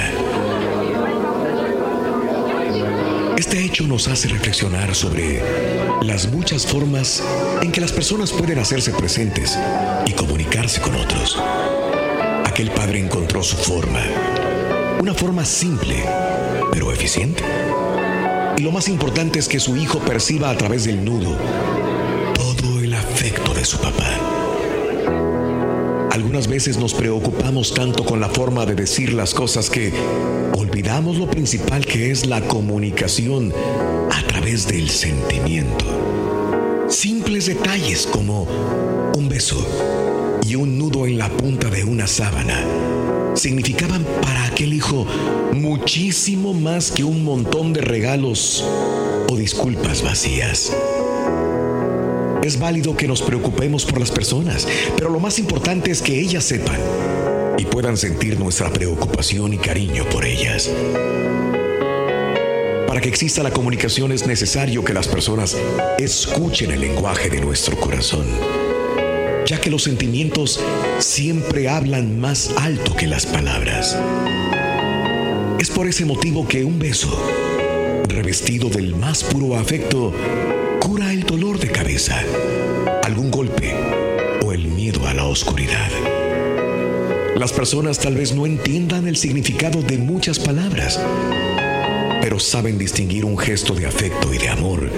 Este 3.37 3.65
hecho 3.65 3.87
nos 3.87 4.09
hace 4.09 4.29
reflexionar 4.29 4.95
sobre 4.95 5.43
las 6.03 6.31
muchas 6.31 6.67
formas 6.67 7.23
en 7.63 7.73
que 7.73 7.81
las 7.81 7.93
personas 7.93 8.33
pueden 8.33 8.59
hacerse 8.59 8.93
presentes 8.93 9.59
y 10.07 10.13
comunicarse 10.13 10.81
con 10.81 10.95
otros. 10.95 11.39
Aquel 12.45 12.71
padre 12.71 13.01
encontró 13.01 13.43
su 13.43 13.57
forma, 13.57 14.03
una 15.01 15.15
forma 15.15 15.45
simple, 15.45 16.05
pero 16.71 16.93
eficiente. 16.93 17.43
Y 18.57 18.63
lo 18.63 18.71
más 18.71 18.89
importante 18.89 19.39
es 19.39 19.49
que 19.49 19.59
su 19.59 19.77
hijo 19.77 19.99
perciba 19.99 20.51
a 20.51 20.57
través 20.57 20.85
del 20.85 21.05
nudo 21.05 21.37
su 23.65 23.79
papá. 23.79 24.19
Algunas 26.11 26.47
veces 26.47 26.77
nos 26.77 26.95
preocupamos 26.95 27.75
tanto 27.75 28.05
con 28.05 28.21
la 28.21 28.29
forma 28.29 28.67
de 28.67 28.75
decir 28.75 29.13
las 29.13 29.33
cosas 29.33 29.71
que 29.71 29.93
olvidamos 30.57 31.17
lo 31.17 31.27
principal 31.27 31.87
que 31.87 32.11
es 32.11 32.27
la 32.27 32.41
comunicación 32.43 33.53
a 34.11 34.23
través 34.27 34.67
del 34.67 34.91
sentimiento. 34.91 35.85
Simples 36.89 37.47
detalles 37.47 38.07
como 38.07 38.47
un 39.17 39.29
beso 39.29 39.67
y 40.47 40.55
un 40.55 40.77
nudo 40.77 41.07
en 41.07 41.19
la 41.19 41.29
punta 41.31 41.71
de 41.71 41.85
una 41.85 42.07
sábana 42.07 42.65
significaban 43.35 44.05
para 44.21 44.47
aquel 44.47 44.75
hijo 44.75 45.07
muchísimo 45.53 46.53
más 46.53 46.91
que 46.91 47.05
un 47.05 47.25
montón 47.25 47.73
de 47.73 47.81
regalos 47.81 48.65
o 49.31 49.37
disculpas 49.37 50.03
vacías. 50.03 50.77
Es 52.43 52.59
válido 52.59 52.97
que 52.97 53.07
nos 53.07 53.23
preocupemos 53.23 53.85
por 53.85 54.01
las 54.01 54.11
personas, 54.11 54.67
pero 54.97 55.11
lo 55.11 55.21
más 55.21 55.39
importante 55.39 55.93
es 55.93 56.03
que 56.03 56.19
ellas 56.19 56.43
sepan 56.43 56.81
y 57.57 57.65
puedan 57.65 57.97
sentir 57.97 58.39
nuestra 58.41 58.69
preocupación 58.73 59.53
y 59.55 59.59
cariño 59.59 60.05
por 60.11 60.25
ellas. 60.25 60.69
Para 62.89 63.01
que 63.01 63.09
exista 63.09 63.45
la 63.45 63.53
comunicación 63.53 64.11
es 64.11 64.27
necesario 64.27 64.83
que 64.85 64.93
las 64.93 65.07
personas 65.07 65.57
escuchen 65.99 66.73
el 66.73 66.81
lenguaje 66.81 67.31
de 67.31 67.41
nuestro 67.41 67.79
corazón, 67.79 68.27
ya 69.47 69.61
que 69.61 69.71
los 69.71 69.85
sentimientos 69.85 70.59
siempre 70.99 71.69
hablan 71.69 72.19
más 72.19 72.51
alto 72.57 72.97
que 72.97 73.07
las 73.07 73.25
palabras. 73.25 73.97
Es 75.61 75.71
por 75.71 75.87
ese 75.87 76.05
motivo 76.05 76.49
que 76.49 76.65
un 76.65 76.81
beso, 76.81 77.17
revestido 78.09 78.69
del 78.69 78.97
más 78.97 79.23
puro 79.23 79.57
afecto, 79.57 80.13
cura 80.83 81.13
el 81.13 81.23
dolor 81.23 81.61
de 81.61 81.71
cabeza, 81.71 82.21
algún 83.05 83.31
golpe 83.31 83.73
o 84.45 84.53
el 84.53 84.67
miedo 84.67 85.07
a 85.07 85.15
la 85.15 85.27
oscuridad. 85.27 85.89
Las 87.37 87.53
personas 87.53 88.01
tal 88.01 88.17
vez 88.17 88.35
no 88.35 88.47
entiendan 88.47 89.07
el 89.07 89.17
significado 89.17 89.81
de 89.81 89.97
muchas 89.99 90.41
palabras, 90.41 91.01
pero 92.21 92.41
saben 92.41 92.79
distinguir 92.79 93.25
un 93.25 93.39
gesto 93.39 93.75
de 93.75 93.87
afecto 93.87 94.35
y 94.35 94.39
de 94.39 94.49
amor, 94.49 94.91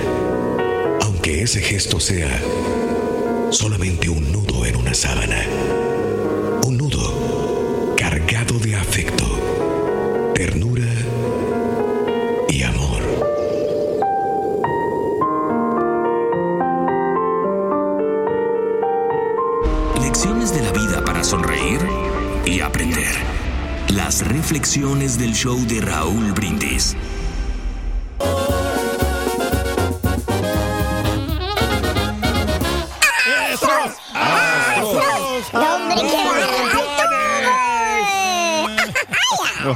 aunque 1.03 1.42
ese 1.42 1.61
gesto 1.61 2.01
sea 2.01 2.40
solamente 3.51 4.09
un 4.09 4.33
nudo 4.33 4.64
en 4.64 4.77
una 4.77 4.94
sábana. 4.94 5.44
Reflexiones 24.85 25.18
del 25.18 25.33
show 25.33 25.59
de 25.66 25.81
Raúl 25.81 26.33
Brindis. 26.33 26.94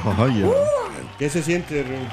¡Hombre, 0.05 0.33
qué 0.35 0.51
¿Qué 1.19 1.31
se 1.31 1.43
siente, 1.43 1.83
Rin? 1.83 2.07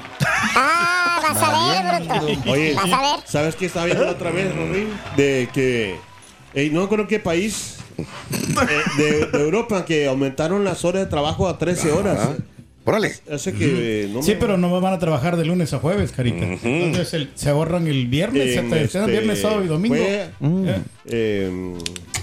Ah, 0.56 1.20
vas 1.22 1.44
a 1.44 1.82
ver, 1.82 2.08
bruto. 2.08 2.52
Oye, 2.52 2.74
Vas 2.74 2.92
a 2.92 3.02
ver. 3.02 3.20
¿sabes 3.26 3.56
qué 3.56 3.66
estaba 3.66 3.86
viendo 3.88 4.06
la 4.06 4.12
otra 4.12 4.32
vez, 4.32 4.56
Rin? 4.56 4.88
De 5.18 5.50
que, 5.54 5.98
eh, 6.54 6.70
no 6.72 6.88
creo 6.88 7.08
qué 7.08 7.20
país 7.20 7.78
eh, 7.98 8.04
de, 8.98 9.26
de 9.28 9.44
Europa 9.44 9.84
que 9.86 10.08
aumentaron 10.08 10.64
las 10.64 10.86
horas 10.86 11.04
de 11.04 11.10
trabajo 11.10 11.48
a 11.50 11.58
13 11.58 11.92
horas. 11.92 12.30
Órale. 12.86 13.14
Hace 13.32 13.54
que 13.54 14.04
eh, 14.04 14.10
no 14.12 14.22
sí, 14.22 14.32
me- 14.32 14.38
pero 14.38 14.58
no 14.58 14.80
van 14.80 14.94
a 14.94 15.00
trabajar 15.00 15.38
de 15.38 15.46
lunes 15.46 15.74
a 15.74 15.80
jueves, 15.80 16.12
carita. 16.12 16.46
Entonces 16.64 17.14
el- 17.16 17.30
se 17.36 17.50
ahorran 17.50 17.88
el 17.88 18.08
viernes, 18.08 18.56
en, 18.58 18.70
se 18.70 18.76
te- 18.76 18.88
se 18.88 18.98
dan 19.00 19.10
este, 19.10 19.20
viernes, 19.22 19.42
sábado 19.42 19.64
y 19.64 19.68
domingo. 19.68 19.96
fue, 19.96 20.30
Eh. 20.42 20.82
eh, 21.06 21.74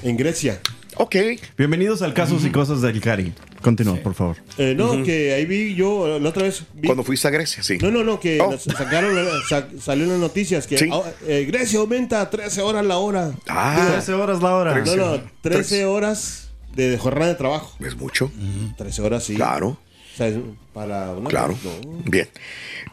en 0.05 0.17
Grecia. 0.17 0.61
Ok. 0.97 1.17
Bienvenidos 1.57 2.03
al 2.03 2.13
Casos 2.15 2.45
y 2.45 2.51
Cosas 2.51 2.81
del 2.83 3.01
Cari. 3.01 3.33
Continúa, 3.63 3.97
por 3.97 4.15
favor. 4.15 4.37
Eh, 4.59 4.75
no, 4.77 5.03
que 5.05 5.33
ahí 5.33 5.47
vi 5.47 5.75
yo 5.75 6.19
la 6.21 6.29
otra 6.29 6.43
vez. 6.45 6.65
vi- 6.75 6.87
Cuando 6.87 7.03
fuiste 7.03 7.27
a 7.29 7.31
Grecia, 7.31 7.63
sí. 7.63 7.79
No, 7.81 7.91
no, 7.91 8.05
no, 8.05 8.21
que 8.21 8.41
Oh. 8.41 8.51
las 8.53 8.63
sacaron, 8.65 9.17
sa- 9.49 9.67
salió 9.81 10.05
en 10.05 10.11
las 10.11 10.19
noticias 10.21 10.67
que 10.67 10.77
Sí. 10.79 10.91
eh, 11.27 11.45
Grecia 11.51 11.79
aumenta 11.81 12.21
a 12.21 12.29
13 12.31 12.61
horas 12.61 12.85
la 12.85 12.99
hora. 12.99 13.33
Ah. 13.49 13.89
13 13.93 14.13
horas 14.13 14.43
la 14.43 14.55
hora. 14.55 14.79
No, 14.85 14.97
no, 14.97 15.21
13 15.41 15.87
horas 15.87 16.51
de 16.77 16.99
jornada 16.99 17.31
de 17.33 17.37
trabajo. 17.39 17.75
Es 17.85 17.97
mucho. 17.97 18.31
13 18.77 19.01
horas, 19.03 19.25
sí. 19.25 19.35
Claro. 19.35 19.79
O 20.13 20.17
sea, 20.17 20.29
es 20.29 20.37
para 20.73 21.13
una 21.13 21.29
Claro. 21.29 21.57
no. 21.63 21.71
Bien. 22.05 22.29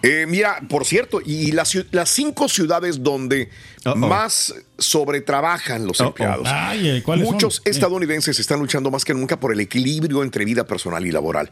Eh, 0.02 0.26
mira, 0.28 0.62
por 0.70 0.86
cierto, 0.86 1.20
y 1.26 1.52
las, 1.52 1.76
las 1.92 2.10
cinco 2.10 2.48
ciudades 2.50 3.04
donde 3.04 3.50
más 3.96 4.54
sobretrabajan 4.78 5.86
los 5.88 6.00
empleados. 6.00 6.48
Ay, 6.52 6.90
eh. 6.90 7.04
Muchos 7.18 7.56
Sí. 7.64 7.70
estadounidenses 7.70 8.40
están 8.40 8.60
luchando 8.60 8.92
más 8.92 9.06
que 9.06 9.14
nunca 9.14 9.40
por 9.40 9.54
el 9.54 9.60
equilibrio 9.60 10.24
entre 10.24 10.46
vida 10.46 10.66
personal 10.66 11.06
y 11.06 11.12
laboral. 11.12 11.50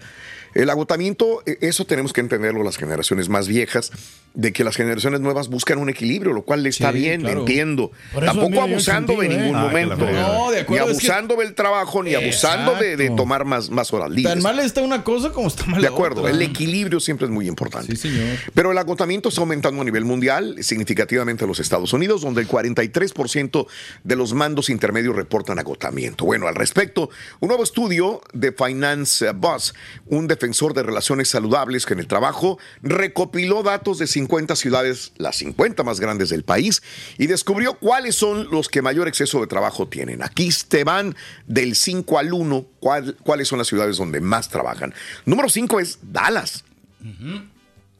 El 0.53 0.69
agotamiento, 0.69 1.43
eh, 1.45 1.57
eso 1.61 1.85
tenemos 1.85 2.13
que 2.13 2.21
entenderlo 2.21 2.63
las 2.63 2.77
generaciones 2.77 3.29
más 3.29 3.47
viejas, 3.47 3.91
de 4.33 4.53
que 4.53 4.63
las 4.63 4.75
generaciones 4.75 5.19
nuevas 5.19 5.49
buscan 5.49 5.77
un 5.77 5.89
equilibrio, 5.89 6.31
lo 6.33 6.43
cual 6.43 6.65
está 6.65 6.91
Sí, 6.91 6.99
bien, 6.99 7.21
claro. 7.21 7.41
entiendo. 7.41 7.91
Tampoco 8.13 8.61
abusando 8.61 9.13
de 9.13 9.27
sentido, 9.27 9.41
ningún 9.41 9.55
¿eh? 9.55 9.59
Ah, 9.59 9.67
momento. 9.67 9.95
fregada. 9.97 10.37
No, 10.37 10.51
de 10.51 10.59
acuerdo, 10.61 10.85
ni 10.87 10.91
es 10.93 10.97
que- 10.99 11.07
abusando 11.07 11.35
del 11.35 11.53
trabajo, 11.53 12.03
ni 12.03 12.15
abusando 12.15 12.75
de, 12.75 12.97
de 12.97 13.09
tomar 13.11 13.45
más, 13.45 13.69
más 13.69 13.93
horas 13.93 14.09
libres. 14.09 14.33
Tan 14.35 14.43
mal 14.43 14.59
está 14.59 14.81
una 14.81 15.03
cosa 15.03 15.31
como 15.31 15.47
está 15.47 15.65
mal 15.65 15.81
De 15.81 15.89
la 15.89 15.95
acuerdo, 16.19 16.35
el 16.37 16.41
equilibrio 16.41 16.99
siempre 16.99 17.25
es 17.27 17.31
muy 17.31 17.47
importante. 17.47 17.95
Sí, 17.95 18.09
señor. 18.09 18.37
Pero 18.53 18.71
el 18.71 18.77
agotamiento 18.77 19.29
está 19.29 19.41
aumentando 19.41 19.81
a 19.81 19.85
nivel 19.85 20.05
mundial, 20.05 20.55
significativamente 20.61 21.43
en 21.43 21.47
los 21.49 21.59
Estados 21.59 21.93
Unidos, 21.93 22.21
donde 22.21 22.41
el 22.41 22.47
43% 22.47 23.67
de 24.03 24.15
los 24.15 24.33
mandos 24.33 24.69
intermedios 24.69 25.15
reportan 25.15 25.59
agotamiento. 25.59 26.25
Bueno, 26.25 26.47
al 26.47 26.55
respecto, 26.55 27.09
un 27.39 27.47
nuevo 27.49 27.63
estudio 27.63 28.21
de 28.33 28.51
Finance 28.51 29.31
Buzz, 29.31 29.73
un 30.07 30.27
defensor 30.27 30.73
de 30.73 30.83
relaciones 30.83 31.29
saludables 31.29 31.85
que 31.85 31.93
en 31.93 31.99
el 31.99 32.07
trabajo, 32.07 32.57
recopiló 32.81 33.63
datos 33.63 33.99
de 33.99 34.07
50 34.07 34.55
ciudades, 34.55 35.11
las 35.17 35.35
50 35.37 35.83
más 35.83 35.99
grandes 35.99 36.29
del 36.29 36.43
país, 36.43 36.81
y 37.17 37.27
descubrió 37.27 37.77
cuáles 37.79 38.15
son 38.15 38.49
los 38.51 38.69
que 38.69 38.81
mayor 38.81 39.07
exceso 39.07 39.39
de 39.41 39.47
trabajo 39.47 39.87
tienen. 39.87 40.23
Aquí 40.23 40.49
te 40.67 40.83
van 40.83 41.15
del 41.45 41.75
5 41.75 42.17
al 42.19 42.33
1, 42.33 42.65
cuál- 42.79 43.15
cuáles 43.23 43.47
son 43.47 43.57
las 43.59 43.67
ciudades 43.67 43.97
donde 43.97 44.21
más 44.21 44.49
trabajan. 44.49 44.93
Número 45.25 45.49
5 45.49 45.79
es 45.79 45.99
Dallas. 46.11 46.63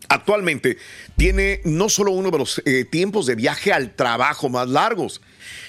Actualmente 0.09 0.77
tiene 1.17 1.61
no 1.65 1.89
solo 1.89 2.11
uno 2.11 2.31
de 2.31 2.37
los 2.37 2.61
eh, 2.65 2.85
tiempos 2.85 3.25
de 3.25 3.35
viaje 3.35 3.73
al 3.73 3.93
trabajo 3.95 4.47
más 4.47 4.69
largos, 4.69 5.21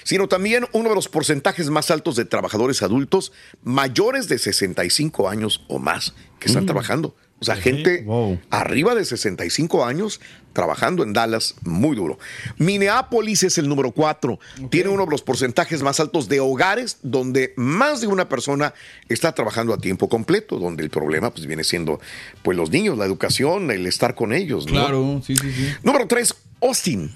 sino 0.03 0.27
también 0.27 0.65
uno 0.71 0.89
de 0.89 0.95
los 0.95 1.09
porcentajes 1.09 1.69
más 1.69 1.91
altos 1.91 2.15
de 2.15 2.25
trabajadores 2.25 2.81
adultos 2.81 3.33
mayores 3.63 4.29
de 4.29 4.37
65 4.37 5.29
años 5.29 5.65
o 5.67 5.79
más 5.79 6.13
que 6.39 6.47
están 6.47 6.65
trabajando. 6.65 7.15
O 7.41 7.45
sea, 7.45 7.55
gente 7.55 8.05
arriba 8.49 8.95
de 8.95 9.05
65 9.05 9.85
años 9.85 10.19
trabajando 10.51 11.03
en 11.03 11.13
Dallas 11.13 11.55
muy 11.63 11.95
duro. 11.95 12.19
Minneapolis 12.57 13.43
es 13.43 13.57
el 13.57 13.69
número 13.69 13.91
4. 13.91 14.39
Tiene 14.69 14.89
uno 14.89 15.05
de 15.05 15.11
los 15.11 15.21
porcentajes 15.21 15.81
más 15.81 16.01
altos 16.01 16.27
de 16.27 16.41
hogares 16.41 16.97
donde 17.01 17.53
más 17.55 18.01
de 18.01 18.07
una 18.07 18.27
persona 18.27 18.73
está 19.07 19.33
trabajando 19.33 19.73
a 19.73 19.77
tiempo 19.77 20.09
completo, 20.09 20.59
donde 20.59 20.83
el 20.83 20.89
problema 20.89 21.31
pues 21.31 21.45
viene 21.45 21.63
siendo 21.63 22.01
pues 22.43 22.57
los 22.57 22.71
niños, 22.71 22.97
la 22.97 23.05
educación, 23.05 23.71
el 23.71 23.85
estar 23.87 24.15
con 24.15 24.33
ellos, 24.33 24.65
¿no? 24.65 24.71
Claro, 24.73 25.21
sí, 25.25 25.35
sí, 25.35 25.51
sí. 25.51 25.69
Número 25.83 26.07
3, 26.07 26.35
Austin. 26.61 27.09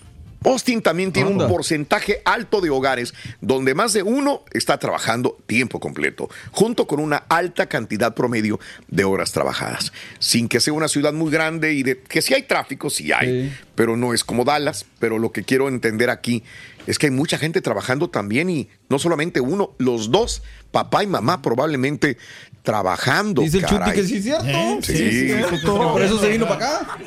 Austin 0.45 0.81
también 0.81 1.11
tiene 1.11 1.31
Anda. 1.31 1.45
un 1.45 1.51
porcentaje 1.51 2.21
alto 2.25 2.61
de 2.61 2.69
hogares 2.69 3.13
donde 3.41 3.73
más 3.75 3.93
de 3.93 4.03
uno 4.03 4.43
está 4.51 4.77
trabajando 4.77 5.32
tiempo 5.53 5.79
completo, 5.79 6.31
junto 6.51 6.87
con 6.87 6.99
una 6.99 7.17
alta 7.29 7.67
cantidad 7.67 8.15
promedio 8.15 8.59
de 8.87 9.03
horas 9.03 9.33
trabajadas. 9.33 9.93
Sin 10.17 10.47
que 10.47 10.59
sea 10.59 10.73
una 10.73 10.87
ciudad 10.87 11.13
muy 11.13 11.31
grande 11.31 11.73
y 11.73 11.83
de 11.83 12.01
que 12.01 12.23
sí 12.23 12.33
hay 12.33 12.41
tráfico, 12.41 12.89
sí 12.89 13.11
hay, 13.11 13.55
pero 13.75 13.95
no 13.95 14.15
es 14.15 14.23
como 14.23 14.45
Dallas. 14.45 14.87
Pero 14.97 15.19
lo 15.19 15.31
que 15.31 15.43
quiero 15.43 15.67
entender 15.67 16.09
aquí 16.09 16.43
es 16.87 16.97
que 16.97 17.05
hay 17.05 17.11
mucha 17.11 17.37
gente 17.37 17.61
trabajando 17.61 18.09
también 18.09 18.49
y 18.49 18.67
no 18.89 18.97
solamente 18.97 19.41
uno, 19.41 19.75
los 19.77 20.09
dos, 20.09 20.41
papá 20.71 21.03
y 21.03 21.07
mamá 21.07 21.43
probablemente 21.43 22.17
trabajando. 22.63 23.43
Dice 23.43 23.59
el 23.59 23.65
Chuti 23.67 23.91
que 23.91 24.03
sí 24.03 24.17
es 24.17 24.23
cierto. 24.23 24.81
Sí, 24.81 24.97
Sí, 24.97 25.11
sí, 25.11 25.31
es 25.31 25.47
cierto. 25.49 25.91
Por 25.91 26.01
eso 26.01 26.19
se 26.19 26.29
vino 26.29 26.47
para 26.47 26.79
acá. 26.79 26.97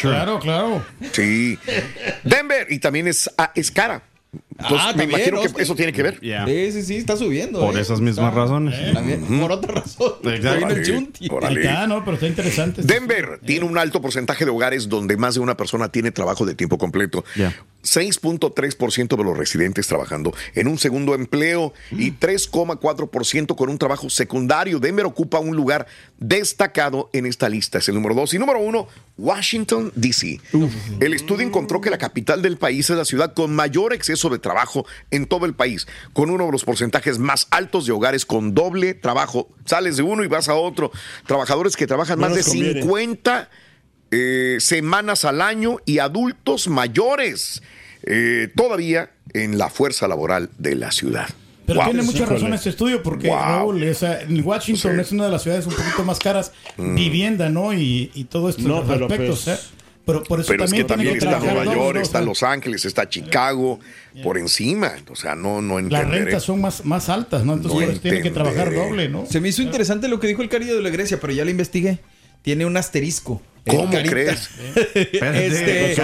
Claro, 0.00 0.40
claro. 0.40 0.84
Sí. 1.12 1.56
Denver, 2.24 2.66
y 2.68 2.80
también 2.80 3.06
es, 3.06 3.30
ah, 3.38 3.52
es 3.54 3.70
cara. 3.70 4.02
Entonces, 4.58 4.78
Ah, 4.80 4.92
me 4.92 5.02
también, 5.04 5.10
imagino 5.10 5.36
que 5.40 5.46
Austin. 5.46 5.62
eso 5.62 5.74
tiene 5.74 5.92
que 5.92 6.02
ver. 6.02 6.20
Sí, 6.20 6.72
sí, 6.72 6.82
sí, 6.82 6.96
está 6.96 7.16
subiendo. 7.16 7.60
Por 7.60 7.76
eh. 7.76 7.80
esas 7.80 8.00
mismas 8.00 8.28
Está- 8.28 8.40
razones. 8.42 8.74
eh, 8.78 8.90
también, 8.92 9.40
Por 9.40 9.52
otra 9.52 9.74
razón. 9.74 10.12
Está, 10.24 11.86
no, 11.86 12.04
pero 12.04 12.14
está 12.14 12.26
interesante. 12.26 12.82
Denver 12.82 13.40
tiene 13.44 13.64
un 13.64 13.78
alto 13.78 14.00
porcentaje 14.00 14.44
de 14.44 14.50
hogares 14.50 14.88
donde 14.88 15.16
más 15.16 15.34
de 15.34 15.40
una 15.40 15.56
persona 15.56 15.90
tiene 15.90 16.10
trabajo 16.10 16.44
de 16.46 16.54
tiempo 16.54 16.78
completo. 16.78 17.24
6.3% 17.84 19.16
de 19.16 19.24
los 19.24 19.36
residentes 19.36 19.86
trabajando 19.88 20.32
en 20.54 20.68
un 20.68 20.78
segundo 20.78 21.14
empleo 21.14 21.72
y 21.90 22.12
3,4% 22.12 23.56
con 23.56 23.68
un 23.70 23.78
trabajo 23.78 24.08
secundario. 24.08 24.78
Denver 24.78 25.06
ocupa 25.06 25.38
un 25.40 25.56
lugar 25.56 25.86
destacado 26.18 27.10
en 27.12 27.26
esta 27.26 27.48
lista. 27.48 27.78
Es 27.78 27.88
el 27.88 27.94
número 27.96 28.14
2. 28.14 28.34
Y 28.34 28.38
número 28.38 28.60
1, 28.60 28.86
Washington, 29.18 29.92
D.C. 29.96 30.40
El 31.00 31.14
estudio 31.14 31.44
encontró 31.46 31.80
que 31.80 31.90
la 31.90 31.98
capital 31.98 32.40
del 32.42 32.56
país 32.56 32.88
es 32.90 32.96
la 32.96 33.04
ciudad 33.04 33.34
con 33.34 33.54
mayor 33.54 33.92
exceso 33.92 34.28
de 34.28 34.38
trabajo 34.42 34.84
en 35.10 35.24
todo 35.24 35.46
el 35.46 35.54
país, 35.54 35.86
con 36.12 36.28
uno 36.28 36.44
de 36.44 36.52
los 36.52 36.64
porcentajes 36.64 37.18
más 37.18 37.46
altos 37.50 37.86
de 37.86 37.92
hogares 37.92 38.26
con 38.26 38.52
doble 38.54 38.92
trabajo. 38.92 39.48
Sales 39.64 39.96
de 39.96 40.02
uno 40.02 40.22
y 40.24 40.26
vas 40.26 40.50
a 40.50 40.54
otro. 40.54 40.90
Trabajadores 41.26 41.76
que 41.76 41.86
trabajan 41.86 42.18
No 42.20 42.28
más 42.28 42.36
de 42.36 42.44
conviene. 42.44 42.82
50 42.82 43.48
eh, 44.10 44.56
semanas 44.60 45.24
al 45.24 45.40
año 45.40 45.78
y 45.86 45.98
adultos 45.98 46.68
mayores 46.68 47.62
eh, 48.04 48.48
todavía 48.54 49.10
en 49.32 49.56
la 49.56 49.70
fuerza 49.70 50.06
laboral 50.08 50.50
de 50.58 50.74
la 50.74 50.90
ciudad. 50.92 51.28
Pero 51.64 51.78
Wow. 51.80 51.90
tiene 51.90 52.02
mucha 52.02 52.26
razón 52.26 52.52
este 52.52 52.70
estudio 52.70 53.02
porque 53.04 53.28
Wow. 53.28 53.38
Raúl, 53.38 53.82
Washington 54.42 54.94
Sí. 54.96 55.00
es 55.00 55.12
una 55.12 55.26
de 55.26 55.30
las 55.30 55.42
ciudades 55.44 55.64
un 55.66 55.72
poquito 55.74 56.02
más 56.04 56.18
caras, 56.18 56.50
Mm. 56.76 56.94
vivienda, 56.96 57.48
¿no? 57.48 57.72
Y, 57.72 58.10
y 58.14 58.24
todo 58.24 58.48
esto 58.48 58.62
No, 58.62 58.78
aspectos, 58.78 59.42
pues- 59.44 59.48
¿eh? 59.48 59.60
Pero 60.04 60.24
por 60.24 60.40
eso 60.40 60.48
Pero 60.48 60.64
es 60.64 60.70
también 60.70 60.84
que 60.86 60.88
también 60.88 61.14
está 61.16 61.30
trabajar 61.30 61.54
Nueva 61.64 61.74
York, 61.74 61.98
está 62.02 62.20
Los 62.20 62.42
Ángeles, 62.42 62.84
está 62.84 63.08
Chicago, 63.08 63.78
por 64.24 64.36
encima. 64.36 64.92
O 65.10 65.14
sea, 65.14 65.34
no, 65.36 65.62
no 65.62 65.74
Las 65.80 65.84
entenderé. 66.02 66.24
rentas 66.24 66.42
son 66.42 66.60
más, 66.60 66.84
más 66.84 67.08
altas, 67.08 67.44
¿no? 67.44 67.52
Entonces 67.54 67.80
No 67.80 67.86
por 67.86 67.92
eso 67.92 68.00
tiene 68.02 68.20
que 68.22 68.30
trabajar 68.30 68.74
doble, 68.74 69.08
¿no? 69.08 69.26
Se 69.26 69.40
me 69.40 69.48
hizo 69.50 69.62
interesante 69.62 70.08
lo 70.08 70.18
que 70.18 70.26
dijo 70.26 70.42
el 70.42 70.48
Carillo 70.48 70.74
de 70.74 70.82
la 70.82 70.90
Grecia, 70.90 71.18
pero 71.20 71.32
ya 71.32 71.44
lo 71.44 71.50
investigué. 71.50 72.00
Tiene 72.42 72.66
un 72.66 72.76
asterisco. 72.76 73.40
¿Cómo 73.64 73.90
crees? 73.92 74.50
Este, 74.94 75.96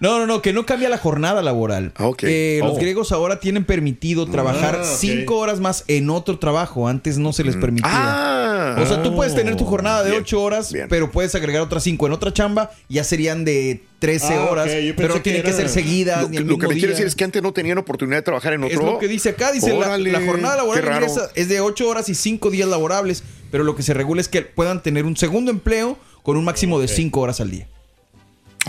no, 0.00 0.18
no, 0.18 0.26
no, 0.26 0.42
que 0.42 0.52
no 0.52 0.66
cambia 0.66 0.90
la 0.90 0.98
jornada 0.98 1.42
laboral. 1.42 1.92
ok. 1.98 2.18
Que 2.18 2.60
los 2.62 2.72
Oh. 2.72 2.76
griegos 2.80 3.12
ahora 3.12 3.40
tienen 3.40 3.64
permitido 3.64 4.26
trabajar 4.26 4.80
Ah, 4.82 4.84
cinco 4.84 5.38
horas 5.38 5.58
más 5.60 5.84
en 5.88 6.10
otro 6.10 6.38
trabajo. 6.38 6.86
Antes 6.86 7.16
no 7.18 7.32
se 7.32 7.44
les 7.44 7.56
permitía. 7.56 7.90
Ah. 7.90 8.37
O 8.76 8.86
sea, 8.86 9.02
tú 9.02 9.14
puedes 9.14 9.34
tener 9.34 9.56
tu 9.56 9.64
jornada 9.64 10.02
de 10.02 10.10
Bien, 10.10 10.22
ocho 10.22 10.42
horas, 10.42 10.72
pero 10.88 11.10
puedes 11.10 11.34
agregar 11.34 11.62
otras 11.62 11.82
cinco 11.82 12.06
en 12.06 12.12
otra 12.12 12.32
chamba. 12.32 12.70
Ya 12.88 13.04
serían 13.04 13.44
de 13.44 13.82
13 13.98 14.34
Ah, 14.34 14.44
horas, 14.50 14.68
pero 14.96 15.08
no 15.08 15.14
que 15.14 15.20
tienen 15.20 15.42
que 15.42 15.52
ser 15.52 15.68
seguidas 15.68 16.22
Lo, 16.22 16.28
ni 16.28 16.36
que- 16.36 16.42
el 16.42 16.44
lo 16.44 16.48
mismo 16.56 16.60
que 16.68 16.74
me 16.74 16.78
quiere 16.78 16.92
decir 16.94 17.06
es 17.06 17.14
que 17.14 17.24
antes 17.24 17.42
no 17.42 17.52
tenían 17.52 17.78
oportunidad 17.78 18.18
de 18.18 18.22
trabajar 18.22 18.52
en 18.52 18.64
otro. 18.64 18.78
Es 18.78 18.84
lo 18.84 18.98
que 18.98 19.08
dice 19.08 19.30
acá, 19.30 19.52
dice 19.52 19.70
la, 19.70 19.78
Órale, 19.78 20.12
la 20.12 20.20
jornada 20.24 20.56
laboral 20.56 21.04
es 21.34 21.48
de 21.48 21.60
8 21.60 21.88
horas 21.88 22.08
y 22.08 22.14
5 22.14 22.50
días 22.50 22.68
laborables, 22.68 23.22
pero 23.50 23.64
lo 23.64 23.74
que 23.76 23.82
se 23.82 23.94
regula 23.94 24.20
es 24.20 24.28
que 24.28 24.42
puedan 24.42 24.82
tener 24.82 25.04
un 25.04 25.16
segundo 25.16 25.50
empleo 25.50 25.98
con 26.22 26.36
un 26.36 26.44
máximo 26.44 26.78
de 26.80 26.88
5 26.88 27.20
horas 27.20 27.40
al 27.40 27.50
día. 27.50 27.68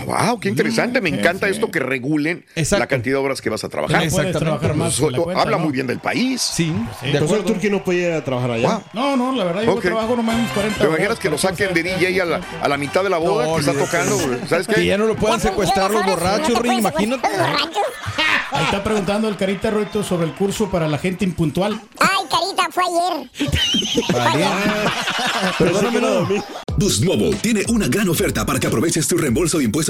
Wow, 0.06 0.40
qué 0.40 0.48
interesante. 0.48 1.00
Me 1.00 1.10
encanta 1.10 1.48
esto 1.48 1.70
que 1.70 1.78
regulen 1.80 2.44
la 2.70 2.86
cantidad 2.86 3.18
de 3.18 3.24
horas 3.24 3.40
que 3.40 3.50
vas 3.50 3.64
a 3.64 3.68
trabajar. 3.68 4.08
Puedes 4.10 4.36
trabajar 4.36 4.74
más 4.74 4.98
cuenta, 4.98 5.20
habla 5.40 5.56
¿no? 5.58 5.64
muy 5.64 5.72
bien 5.72 5.86
del 5.86 5.98
país. 5.98 6.40
Sí, 6.40 6.72
Entonces 7.02 7.38
el 7.38 7.44
Turqui 7.44 7.70
no 7.70 7.82
puede 7.84 8.08
ir 8.08 8.12
a 8.12 8.24
trabajar 8.24 8.52
allá. 8.52 8.82
No, 8.92 9.16
no, 9.16 9.34
la 9.34 9.44
verdad 9.44 9.62
yo 9.62 9.72
Ok. 9.72 9.82
trabajo 9.82 10.16
nomás 10.16 10.36
unos 10.36 10.50
40 10.52 10.78
¿Te 10.78 10.86
imaginas 10.86 11.18
que 11.18 11.30
lo 11.30 11.38
saquen 11.38 11.72
de 11.74 11.82
DJ 11.82 12.20
a 12.20 12.24
la, 12.24 12.40
a 12.62 12.68
la 12.68 12.76
mitad 12.76 13.02
de 13.02 13.10
la 13.10 13.18
boda 13.18 13.46
No, 13.46 13.54
que 13.54 13.60
está 13.60 13.72
tocando? 13.72 14.18
¿Sabes 14.48 14.66
qué? 14.66 14.74
Que 14.74 14.86
ya 14.86 14.98
no 14.98 15.06
lo 15.06 15.16
puedan 15.16 15.40
secuestrar 15.40 15.90
los 15.90 16.04
borrachos, 16.04 16.58
Ring, 16.58 16.78
imagínate. 16.80 17.28
Ahí 18.52 18.64
está 18.64 18.82
preguntando 18.82 19.28
el 19.28 19.36
Carita 19.36 19.70
Roito 19.70 20.02
sobre 20.02 20.26
el 20.26 20.34
curso 20.34 20.68
para 20.70 20.88
la 20.88 20.98
gente 20.98 21.24
impuntual. 21.24 21.80
Ay, 22.00 22.08
carita, 22.28 22.68
fue 22.72 22.82
ayer. 22.84 23.30
Perdóname, 25.58 26.00
no. 26.00 26.26
Boost 26.76 27.04
Mobile 27.04 27.36
tiene 27.36 27.62
una 27.68 27.88
gran 27.88 28.08
oferta 28.08 28.46
para 28.46 28.58
que 28.58 28.66
aproveches 28.66 29.06
tu 29.06 29.16
reembolso 29.18 29.58
de 29.58 29.64
impuestos 29.64 29.89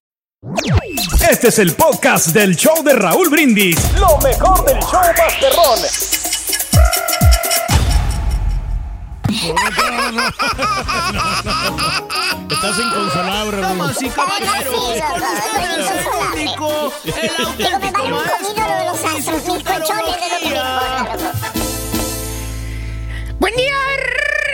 Este 1.29 1.49
es 1.49 1.59
el 1.59 1.73
podcast 1.75 2.29
del 2.29 2.55
show 2.55 2.83
de 2.83 2.93
Raúl 2.93 3.29
Brindis. 3.29 3.77
Lo 3.99 4.17
mejor 4.17 4.65
del 4.65 4.79
show 4.79 4.99
Masterrón. 5.15 5.79
Estás 12.49 12.79
inconsolable, 12.79 13.61
Raúl. 13.61 13.77
Damas 13.77 14.01
y 14.01 14.09
caballeros, 14.09 14.95
el 14.95 16.07
único, 16.33 16.91
el 17.05 17.45
auténtico 17.45 18.07
maestro 18.09 18.53
de 18.53 18.83
la 18.83 18.93
Buen 23.37 23.55
día, 23.55 23.75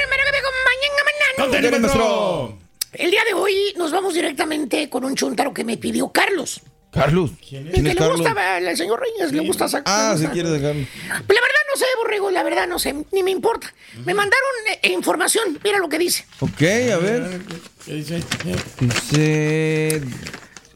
hermano 0.02 0.24
que 0.26 0.32
me 0.32 0.38
acompañan 0.38 0.92
Contenido, 1.38 1.80
maestro. 1.80 2.67
El 2.98 3.12
día 3.12 3.24
de 3.26 3.34
hoy 3.36 3.54
nos 3.78 3.92
vamos 3.92 4.16
directamente 4.16 4.90
con 4.90 5.06
un 5.06 5.16
chuntaro 5.16 5.54
que 5.54 5.64
me 5.64 5.78
pidió 5.78 6.10
Carlos. 6.10 6.62
Carlos. 6.92 7.30
El 7.52 7.72
que 7.72 7.94
le 7.94 7.94
gusta 7.94 8.56
al 8.56 8.76
señor 8.76 9.00
Reyes, 9.00 9.32
le 9.34 9.42
gusta 9.46 9.68
sacar. 9.68 9.86
Ah, 9.86 10.16
si 10.18 10.26
quieres 10.28 10.52
dejarlo. 10.52 10.84
La 11.08 11.14
verdad 11.20 11.64
no 11.72 11.78
sé, 11.78 11.86
Borrego, 11.98 12.32
la 12.32 12.42
verdad 12.42 12.68
no 12.68 12.80
sé, 12.80 12.96
ni 13.12 13.22
me 13.22 13.30
importa. 13.30 13.72
Me 14.04 14.16
mandaron 14.16 14.50
eh, 14.82 14.90
información, 14.92 15.60
mira 15.64 15.78
lo 15.78 15.88
que 15.90 16.00
dice. 16.00 16.26
Ok, 16.40 16.62
a 16.92 16.98
ver. 16.98 17.40
Dice. 17.86 18.24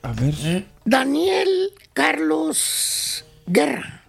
A 0.03 0.11
ver. 0.11 0.65
Daniel 0.85 1.73
Carlos 1.93 3.25
Guerra. 3.47 4.03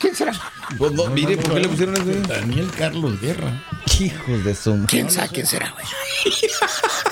¿Quién 0.00 0.16
será? 0.16 0.32
Pues 0.78 0.90
no, 0.90 1.06
mire, 1.10 1.36
¿por 1.36 1.54
qué 1.54 1.60
le 1.60 1.68
pusieron 1.68 1.94
eso? 1.94 2.28
Daniel 2.28 2.68
Carlos 2.76 3.20
Guerra. 3.20 3.62
Hijos 4.00 4.44
de 4.44 4.52
son. 4.52 4.86
¿Quién 4.86 5.08
sabe 5.08 5.28
quién 5.28 5.46
será, 5.46 5.70
güey? 5.70 5.86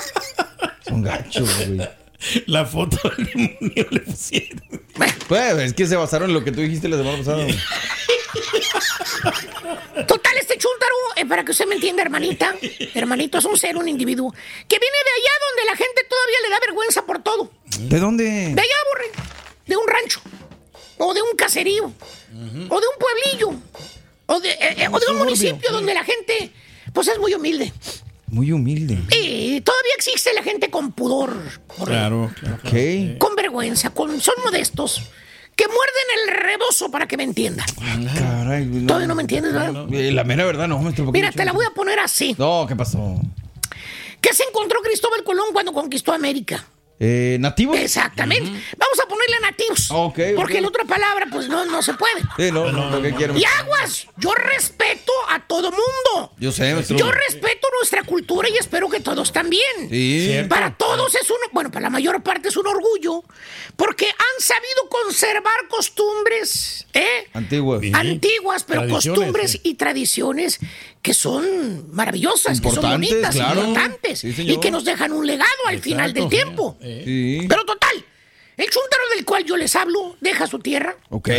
Son 0.91 1.01
gachos, 1.01 1.67
güey. 1.67 1.89
La 2.47 2.65
foto 2.65 2.97
del 3.17 3.27
demonio 3.27 3.87
le 3.89 3.99
pusieron. 4.01 4.61
Pues, 5.27 5.57
es 5.59 5.73
que 5.73 5.87
se 5.87 5.95
basaron 5.95 6.29
en 6.29 6.35
lo 6.35 6.43
que 6.43 6.51
tú 6.51 6.59
dijiste 6.59 6.89
la 6.89 6.97
semana 6.97 7.17
pasada. 7.17 7.47
Total, 10.07 10.37
este 10.37 10.57
chúntaro, 10.57 10.95
eh, 11.15 11.25
para 11.25 11.45
que 11.45 11.51
usted 11.51 11.67
me 11.67 11.75
entienda, 11.75 12.01
hermanita, 12.03 12.53
hermanito, 12.93 13.37
es 13.37 13.45
un 13.45 13.55
ser, 13.57 13.77
un 13.77 13.87
individuo, 13.87 14.29
que 14.31 14.79
viene 14.79 14.97
de 15.05 15.11
allá 15.17 15.31
donde 15.47 15.63
la 15.71 15.77
gente 15.77 16.03
todavía 16.09 16.41
le 16.43 16.49
da 16.49 16.59
vergüenza 16.59 17.05
por 17.05 17.23
todo. 17.23 17.49
¿De 17.79 17.99
dónde? 17.99 18.23
De 18.23 18.61
allá, 18.61 18.75
borre, 18.91 19.11
de 19.65 19.77
un 19.77 19.87
rancho, 19.87 20.19
o 20.97 21.13
de 21.13 21.21
un 21.21 21.37
caserío, 21.37 21.85
o 21.85 21.93
de 22.33 22.69
un 22.69 22.97
pueblillo, 22.99 23.53
o 24.27 24.39
de, 24.41 24.51
eh, 24.51 24.75
eh, 24.77 24.89
o 24.91 24.99
de 24.99 25.07
un 25.07 25.17
municipio 25.17 25.71
donde 25.71 25.93
la 25.93 26.03
gente, 26.03 26.51
pues 26.93 27.07
es 27.07 27.17
muy 27.17 27.33
humilde. 27.33 27.71
Muy 28.31 28.51
humilde. 28.51 28.97
Y 29.11 29.61
todavía 29.61 29.91
existe 29.97 30.33
la 30.33 30.41
gente 30.41 30.69
con 30.69 30.93
pudor, 30.93 31.33
borre, 31.77 31.91
Claro. 31.91 32.23
Ok. 32.63 33.17
con 33.19 33.35
vergüenza, 33.35 33.89
con, 33.91 34.19
son 34.21 34.35
modestos, 34.43 35.01
que 35.55 35.65
muerden 35.67 36.07
el 36.27 36.43
rebozo 36.47 36.89
para 36.89 37.07
que 37.07 37.17
me 37.17 37.23
entiendan. 37.23 37.65
Caray. 38.17 38.65
no. 38.65 38.87
Todavía 38.87 39.07
no 39.07 39.15
me 39.15 39.21
entiendes, 39.23 39.53
¿verdad? 39.53 39.85
Eh, 39.93 40.11
La 40.13 40.23
mera 40.23 40.45
verdad, 40.45 40.67
no, 40.69 40.79
maestro. 40.79 41.05
¿por 41.05 41.13
qué 41.13 41.19
Mira, 41.19 41.29
no? 41.31 41.35
te 41.35 41.45
la 41.45 41.51
voy 41.51 41.65
a 41.65 41.71
poner 41.71 41.99
así. 41.99 42.33
No, 42.39 42.65
¿qué 42.67 42.75
pasó? 42.75 43.19
¿Qué 44.21 44.33
se 44.33 44.43
encontró 44.43 44.79
Cristóbal 44.81 45.23
Colón 45.23 45.47
cuando 45.51 45.73
conquistó 45.73 46.13
América? 46.13 46.65
Eh, 47.03 47.37
¿Nativos? 47.39 47.79
Exactamente. 47.79 48.51
Vamos 48.77 48.99
a 49.03 49.07
ponerle 49.07 49.39
nativos. 49.41 49.89
Ok, 49.89 50.19
Porque 50.35 50.57
ok. 50.57 50.61
la 50.61 50.67
otra 50.67 50.85
palabra, 50.85 51.25
pues 51.31 51.49
no, 51.49 51.65
no 51.65 51.81
se 51.81 51.95
puede. 51.95 52.21
Sí, 52.37 52.51
no, 52.51 52.71
no. 52.71 53.07
Y 53.35 53.43
aguas, 53.43 54.05
yo 54.17 54.31
respeto 54.35 55.11
a 55.29 55.39
todo 55.47 55.71
mundo. 55.71 56.31
Yo 56.37 56.51
sé, 56.51 56.75
maestro. 56.75 56.97
Yo 56.97 57.11
respeto 57.11 57.67
nuestra 57.79 58.03
cultura 58.03 58.49
y 58.49 58.57
espero 58.57 58.87
que 58.87 58.99
todos 58.99 59.31
también. 59.31 59.89
Sí. 59.89 60.27
Cierto. 60.27 60.49
Para 60.49 60.75
todos 60.77 61.15
es 61.15 61.27
un, 61.31 61.37
bueno, 61.51 61.71
para 61.71 61.85
la 61.85 61.89
mayor 61.89 62.21
parte 62.21 62.49
es 62.49 62.57
un 62.57 62.67
orgullo, 62.67 63.23
porque 63.75 64.05
han 64.05 64.39
sabido 64.43 64.87
conservar 64.87 65.67
costumbres, 65.69 66.85
¿eh? 66.93 67.27
Antiguos. 67.33 67.83
Antiguas, 67.93 68.63
pero 68.63 68.87
costumbres 68.87 69.59
y 69.63 69.73
tradiciones 69.73 70.59
que 71.01 71.13
son 71.13 71.93
maravillosas, 71.95 72.61
que 72.61 72.69
son 72.71 72.81
bonitas, 72.83 73.33
claro. 73.35 73.61
importantes 73.61 74.19
Sí, 74.19 74.33
y 74.37 74.59
que 74.59 74.69
nos 74.71 74.85
dejan 74.85 75.11
un 75.11 75.25
legado 75.25 75.49
al 75.67 75.79
final 75.81 76.13
del 76.13 76.29
tiempo. 76.29 76.77
Sí. 76.81 77.45
Pero 77.49 77.65
total, 77.65 78.05
el 78.57 78.69
chúntaro 78.69 79.03
del 79.15 79.25
cual 79.25 79.43
yo 79.45 79.57
les 79.57 79.75
hablo 79.75 80.15
deja 80.21 80.45
su 80.47 80.59
tierra 80.59 80.95
Ok. 81.09 81.29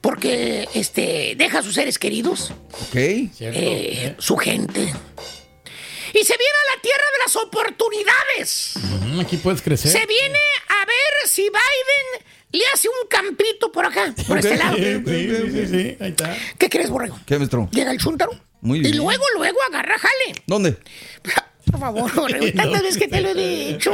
porque 0.00 0.68
este 0.74 1.34
deja 1.36 1.58
a 1.58 1.62
sus 1.62 1.74
seres 1.74 1.98
queridos, 1.98 2.52
Ok. 2.88 2.94
eh, 2.96 4.14
su 4.18 4.36
gente. 4.36 4.80
Y 4.80 6.24
se 6.24 6.34
viene 6.36 6.58
a 6.72 6.76
la 6.76 6.82
tierra 6.82 7.04
de 7.16 7.22
las 7.24 7.36
oportunidades. 7.36 8.72
Mm, 9.12 9.20
Aquí 9.20 9.36
puedes 9.36 9.60
crecer. 9.60 9.90
Se 9.90 10.06
viene 10.06 10.38
a 10.68 10.84
ver 10.86 11.28
si 11.28 11.42
Biden 11.42 12.24
le 12.52 12.64
hace 12.72 12.88
un 12.88 13.08
campito 13.10 13.70
por 13.70 13.84
acá, 13.84 14.14
por 14.26 14.38
este 14.38 14.56
lado. 14.56 14.76
Sí, 14.76 15.02
sí, 15.06 15.50
sí, 15.52 15.66
sí, 15.66 15.96
ahí 16.00 16.10
está. 16.10 16.36
¿Qué 16.56 16.70
crees, 16.70 16.88
borrego? 16.90 17.18
¿Qué, 17.26 17.36
maestro? 17.38 17.68
Llega 17.72 17.90
el 17.90 17.98
chúntaro 17.98 18.32
Muy 18.60 18.80
y 18.80 18.92
luego, 18.92 19.24
luego 19.36 19.58
agarra 19.68 19.96
jale. 19.98 20.42
¿Dónde? 20.46 20.76
Por 21.70 21.80
favor, 21.80 22.10
tantas 22.56 22.82
veces 22.82 22.98
que 22.98 23.08
te 23.08 23.20
lo 23.20 23.28
he 23.30 23.34
dicho. 23.34 23.92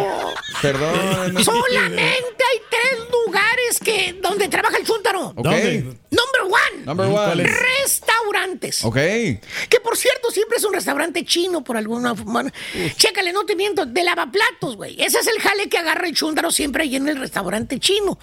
Perdón. 0.62 1.42
Solamente 1.44 2.44
hay 2.44 2.60
tres 2.70 3.08
lugares 3.10 3.80
que 3.82 4.18
donde 4.22 4.48
trabaja 4.48 4.76
el 4.76 4.86
chúntaro. 4.86 5.28
Ok. 5.28 5.44
¿Dónde? 5.44 5.82
Number 6.10 6.42
one. 6.42 6.84
Number 6.84 7.06
one. 7.06 7.44
Restaurantes. 7.44 8.84
Ok. 8.84 8.94
Que 8.94 9.80
por 9.82 9.96
cierto, 9.96 10.30
siempre 10.30 10.58
es 10.58 10.64
un 10.64 10.72
restaurante 10.72 11.24
chino 11.24 11.64
por 11.64 11.76
alguna 11.76 12.14
forma. 12.14 12.44
Chécale, 12.96 13.32
no 13.32 13.44
te 13.44 13.56
miento, 13.56 13.86
de 13.86 14.04
lavaplatos, 14.04 14.76
güey. 14.76 15.00
Ese 15.02 15.18
es 15.18 15.26
el 15.26 15.40
jale 15.40 15.68
que 15.68 15.78
agarra 15.78 16.06
el 16.06 16.14
chúndaro 16.14 16.50
siempre 16.50 16.84
ahí 16.84 16.96
en 16.96 17.08
el 17.08 17.18
restaurante 17.18 17.78
chino. 17.80 18.18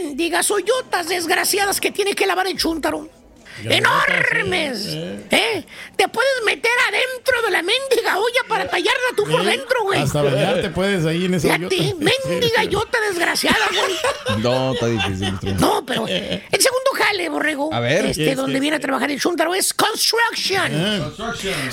Mendigas 0.00 0.50
hoyotas 0.50 1.08
desgraciadas 1.08 1.80
que 1.80 1.90
tiene 1.90 2.14
que 2.14 2.26
lavar 2.26 2.46
el 2.46 2.56
chúntaro. 2.56 3.19
¡Enormes! 3.64 4.86
¿Eh? 5.30 5.64
Te 5.96 6.08
puedes 6.08 6.32
meter 6.46 6.70
adentro 6.88 7.42
de 7.42 7.50
la 7.50 7.62
mendiga 7.62 8.18
olla 8.18 8.40
para 8.48 8.68
tallarla 8.68 9.08
tú 9.16 9.24
por 9.24 9.44
dentro, 9.44 9.82
güey. 9.82 10.00
Hasta 10.00 10.22
bañarte 10.22 10.70
puedes 10.70 11.04
ahí 11.04 11.26
en 11.26 11.34
esa 11.34 11.54
Fíjate, 11.56 11.76
hoyota. 11.78 11.96
mendiga 12.28 12.64
yota 12.70 12.98
desgraciada, 13.08 13.58
güey. 13.68 14.40
No, 14.42 14.72
está 14.72 14.86
difícil. 14.86 15.34
No, 15.58 15.84
pero 15.84 16.06
el 16.08 16.40
segundo 16.60 16.90
jale, 16.94 17.28
borrego. 17.28 17.72
A 17.74 17.80
ver. 17.80 18.06
Este, 18.06 18.24
¿Qué 18.24 18.30
es, 18.30 18.36
donde 18.36 18.60
viene 18.60 18.76
a 18.76 18.80
trabajar 18.80 19.10
el 19.10 19.20
chúntaro 19.20 19.54
es 19.54 19.74
construction. 19.74 20.72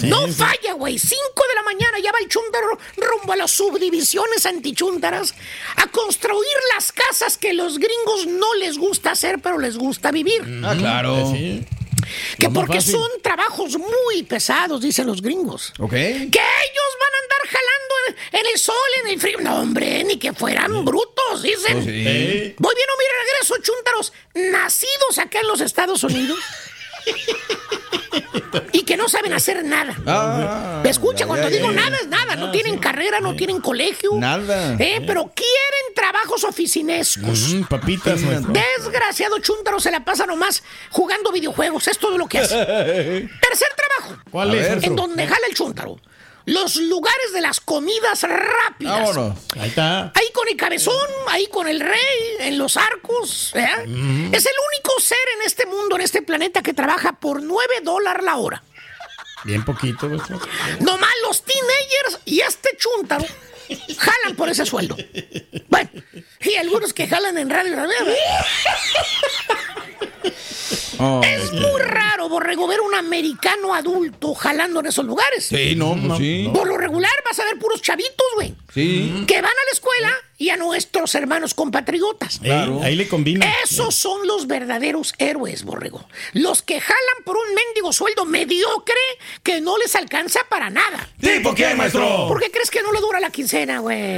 No 0.04 0.28
Sí, 0.28 0.34
sí. 0.34 0.40
falla, 0.40 0.74
güey. 0.76 1.00
Cinco 1.00 1.44
de 1.50 1.56
la 1.56 1.64
mañana 1.64 1.98
ya 2.04 2.12
va 2.12 2.20
el 2.20 2.28
chúntaro 2.28 2.78
rumbo 2.98 3.34
a 3.34 3.36
las 3.36 3.52
subdivisiones 3.52 4.46
antichúntaras 4.46 5.34
a 5.78 5.88
construir 5.88 6.46
las 6.76 6.92
casas 6.92 7.38
que 7.38 7.54
los 7.54 7.78
gringos 7.80 8.28
no 8.28 8.54
les 8.56 8.78
gusta 8.78 9.12
hacer, 9.12 9.40
pero 9.40 9.58
les 9.58 9.78
gusta 9.78 10.12
vivir. 10.12 10.44
Ah, 10.64 10.76
claro. 10.78 11.34
Que 12.38 12.50
porque 12.50 12.76
fácil. 12.76 12.94
son 12.94 13.10
trabajos 13.22 13.78
muy 13.78 14.24
pesados, 14.24 14.82
dicen 14.82 15.08
los 15.08 15.22
gringos. 15.22 15.74
Ok. 15.80 15.92
Que 15.92 16.00
ellos 16.00 16.30
van 16.30 17.14
a 17.14 17.20
andar 17.24 17.48
jalando 17.50 18.20
en 18.32 18.46
el 18.54 18.60
sol, 18.60 18.76
en 19.04 19.12
el 19.12 19.20
frío. 19.20 19.38
No, 19.42 19.60
hombre, 19.62 20.04
ni 20.04 20.18
que 20.18 20.34
fueran 20.34 20.84
brutos, 20.86 21.42
dicen. 21.44 21.78
Oh, 21.78 21.82
sí. 21.84 22.56
Voy 22.58 22.76
bien 22.76 22.90
o 22.90 22.98
mi 22.98 23.06
regreso, 23.24 23.56
chúntaros, 23.62 24.14
nacidos 24.34 25.18
acá 25.20 25.40
en 25.42 25.48
los 25.48 25.62
Estados 25.62 26.04
Unidos. 26.04 26.40
y 28.72 28.84
que 28.84 28.98
no 28.98 29.10
saben 29.10 29.34
hacer 29.34 29.64
nada. 29.64 29.96
Ah, 30.06 30.82
Escucha, 30.86 31.20
ya, 31.20 31.28
cuando 31.28 31.50
ya, 31.50 31.56
digo 31.56 31.72
ya. 31.72 31.76
nada 31.82 31.98
es 32.02 32.08
nada. 32.08 32.36
No 32.36 32.52
tienen 32.52 32.78
carrera, 32.78 33.20
no 33.20 33.36
tienen 33.36 33.62
colegio. 33.62 34.12
Nada. 34.16 34.74
Eh, 34.80 35.02
pero 35.06 35.32
quieren 35.36 35.94
trabajos 35.96 36.44
oficinescos. 36.44 37.54
Mm, 37.54 37.64
papitas. 37.64 38.20
Desgraciado 38.22 39.40
chúntaro 39.40 39.80
se 39.80 39.92
la 39.92 40.04
pasa 40.04 40.26
nomás 40.26 40.64
jugando 40.90 41.32
videojuegos. 41.32 41.88
Es 41.88 41.98
todo 41.98 42.18
lo 42.18 42.28
que 42.28 42.40
hace. 42.40 42.56
Tercer 42.66 43.70
trabajo. 43.76 44.22
¿Cuál 44.32 44.56
es? 44.56 44.84
En 44.84 44.96
donde 44.96 45.26
jala 45.28 45.48
el 45.48 45.56
chúntaro. 45.56 45.98
Los 46.48 46.78
lugares 46.78 47.34
de 47.34 47.42
las 47.42 47.60
comidas 47.60 48.24
rápidas. 48.24 49.00
Vámonos. 49.02 49.38
Ahí 49.60 49.68
está. 49.68 50.14
Ahí 50.16 50.32
con 50.34 50.48
el 50.48 50.56
cabezón, 50.56 50.96
ahí 51.28 51.46
con 51.48 51.68
el 51.68 51.82
rey, 51.82 52.38
en 52.40 52.58
los 52.58 52.78
arcos. 52.78 53.52
¿eh? 53.54 53.68
Es 54.32 54.46
el 54.46 54.54
único 54.72 54.92
ser 55.02 55.18
en 55.36 55.46
este 55.46 55.66
mundo, 55.66 55.98
en 55.98 56.04
este 56.04 56.22
planeta, 56.22 56.62
que 56.62 56.74
trabaja 56.74 57.20
por 57.20 57.44
9 57.44 57.82
dólares 57.84 58.24
la 58.24 58.38
hora. 58.38 58.64
Bien 59.44 59.66
poquito, 59.66 60.08
maestro. 60.08 60.40
Nomás 60.80 61.12
los 61.28 61.44
teenagers 61.44 62.20
y 62.24 62.40
este 62.40 62.70
chúntaro 62.78 63.26
jalan 63.98 64.36
por 64.36 64.50
ese 64.50 64.66
sueldo. 64.66 64.96
Bueno, 65.70 65.90
y 66.42 66.56
algunos 66.56 66.94
que 66.94 67.08
jalan 67.08 67.38
en 67.38 67.50
radio. 67.50 67.76
Oh, 71.00 71.22
Es 71.24 71.52
muy 71.54 71.82
raro, 71.82 72.28
Borrego, 72.28 72.68
ver 72.68 72.82
un 72.82 72.96
americano 72.96 73.74
adulto 73.74 74.34
jalando 74.34 74.80
en 74.80 74.88
esos 74.88 75.06
lugares. 75.06 75.46
Sí, 75.46 75.76
no, 75.76 75.96
pues 75.96 76.18
sí. 76.20 76.50
Por 76.54 76.68
lo 76.68 76.78
regular 76.78 77.12
vas 77.24 77.40
a 77.40 77.46
ver 77.46 77.60
puros 77.60 77.82
chavitos, 77.82 78.28
güey. 78.36 78.56
Sí. 78.74 79.24
Que 79.28 79.36
van 79.42 79.52
a 79.52 79.66
la 79.66 79.72
escuela 79.72 80.12
y 80.38 80.50
a 80.50 80.58
nuestros 80.58 81.16
hermanos 81.16 81.54
compatriotas. 81.54 82.40
Ey, 82.44 82.52
ahí 82.84 82.96
le 82.96 83.08
combina. 83.08 83.46
Esos 83.64 83.96
son 83.96 84.28
los 84.28 84.48
verdaderos 84.48 85.14
héroes, 85.18 85.64
Borrego. 85.64 86.08
Los 86.34 86.62
que 86.62 86.80
jalan 86.80 87.24
por 87.26 87.38
un 87.38 87.56
mendigo 87.56 87.92
sueldo 87.92 88.26
mediocre 88.26 88.96
que 89.44 89.62
no 89.62 89.78
les 89.78 89.96
alcanza 89.96 90.42
para 90.50 90.70
nada. 90.70 91.10
¿Tipo 91.20 91.56
qué, 91.56 91.74
maestro? 91.76 92.28
¿Por 92.28 92.42
qué 92.42 92.52
crees 92.52 92.70
que 92.70 92.82
no 92.82 92.92
le 92.92 93.00
dura 93.00 93.20
la 93.20 93.30
quincena, 93.32 93.80
güey? 93.80 94.18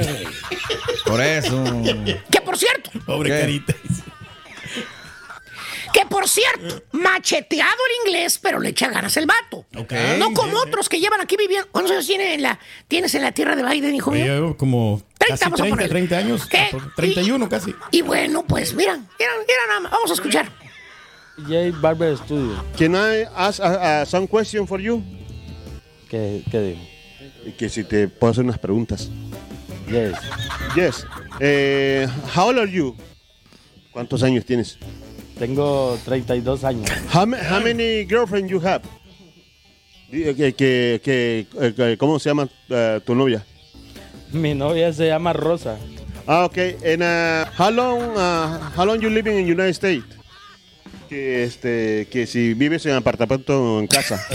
Por 1.06 1.20
eso. 1.20 1.62
Que 2.30 2.40
por 2.40 2.56
cierto, 2.58 2.90
Pobre 3.06 3.30
¿Qué? 3.30 3.40
carita. 3.40 3.74
Que 5.92 6.06
por 6.06 6.28
cierto, 6.28 6.82
macheteado 6.92 7.76
el 7.88 8.08
inglés, 8.08 8.38
pero 8.38 8.60
le 8.60 8.70
echa 8.70 8.88
ganas 8.88 9.16
el 9.16 9.26
vato. 9.26 9.66
No 10.18 10.32
como 10.32 10.58
otros 10.58 10.88
que 10.88 11.00
llevan 11.00 11.20
aquí 11.20 11.36
viviendo. 11.36 11.68
¿Cuántos 11.70 11.92
años 11.92 12.06
tiene 12.06 12.34
en 12.34 12.42
la, 12.42 12.58
tienes 12.88 13.14
en 13.14 13.22
la 13.22 13.32
tierra 13.32 13.56
de 13.56 13.62
Biden, 13.62 13.94
hijo 13.94 14.10
mío? 14.10 14.24
yo 14.26 14.56
como 14.56 15.02
30, 15.18 15.32
casi 15.34 15.44
vamos 15.44 15.60
a 15.60 15.62
30, 15.64 15.76
ponerle. 15.76 16.06
30 16.06 16.16
años. 16.16 16.46
¿Qué? 16.46 16.68
31 16.96 17.48
casi. 17.48 17.74
Y 17.90 18.02
bueno, 18.02 18.44
pues 18.46 18.74
mira, 18.74 18.94
mira, 18.96 19.32
mira 19.46 19.66
nada 19.68 19.80
más. 19.80 19.92
Vamos 19.92 20.10
a 20.10 20.14
escuchar. 20.14 20.50
Jay 21.48 21.70
Barber 21.70 22.16
Studio. 22.16 22.62
Can 22.76 22.94
I 22.94 23.24
ask 23.34 23.60
uh, 23.60 24.02
uh, 24.02 24.04
some 24.04 24.26
question 24.26 24.66
for 24.66 24.80
you? 24.80 25.02
¿Qué, 26.08 26.42
qué 26.50 26.60
digo? 26.60 27.56
Que 27.56 27.68
si 27.68 27.84
te 27.84 28.08
puedo 28.08 28.32
hacer 28.32 28.44
unas 28.44 28.58
preguntas. 28.58 29.08
Yes. 29.88 30.18
Yes. 30.74 31.06
Eh, 31.40 32.06
how 32.34 32.48
old 32.48 32.58
are 32.58 32.70
you? 32.70 32.94
¿Cuántos 33.92 34.22
años 34.22 34.44
tienes? 34.44 34.78
Tengo 35.40 35.98
32 36.04 36.64
años. 36.64 36.88
How, 37.12 37.24
ma- 37.26 37.38
how 37.38 37.60
many 37.64 38.04
girlfriends 38.06 38.50
you 38.50 38.60
have? 38.60 38.82
Eh, 40.12 40.34
Que, 40.36 40.52
que, 40.54 41.00
que, 41.02 41.46
eh, 41.58 41.72
que- 41.74 41.96
¿Cómo 41.96 42.18
se 42.18 42.28
llama 42.28 42.46
eh, 42.68 43.00
tu 43.06 43.14
novia? 43.14 43.42
Mi 44.32 44.54
novia 44.54 44.92
se 44.92 45.06
llama 45.06 45.32
Rosa. 45.32 45.78
Ah, 46.26 46.44
okay. 46.44 46.76
And 46.84 47.02
uh, 47.02 47.46
how 47.58 47.70
long, 47.70 48.02
uh, 48.16 48.70
how 48.76 48.84
long 48.84 49.00
you 49.00 49.08
living 49.08 49.38
in 49.38 49.46
United 49.46 49.70
States? 49.74 50.04
Que 51.08 51.42
este, 51.44 52.06
que 52.12 52.26
si 52.26 52.52
vives 52.54 52.84
en 52.86 52.92
apartamento 52.92 53.58
o 53.76 53.80
en 53.80 53.86
casa. 53.88 54.22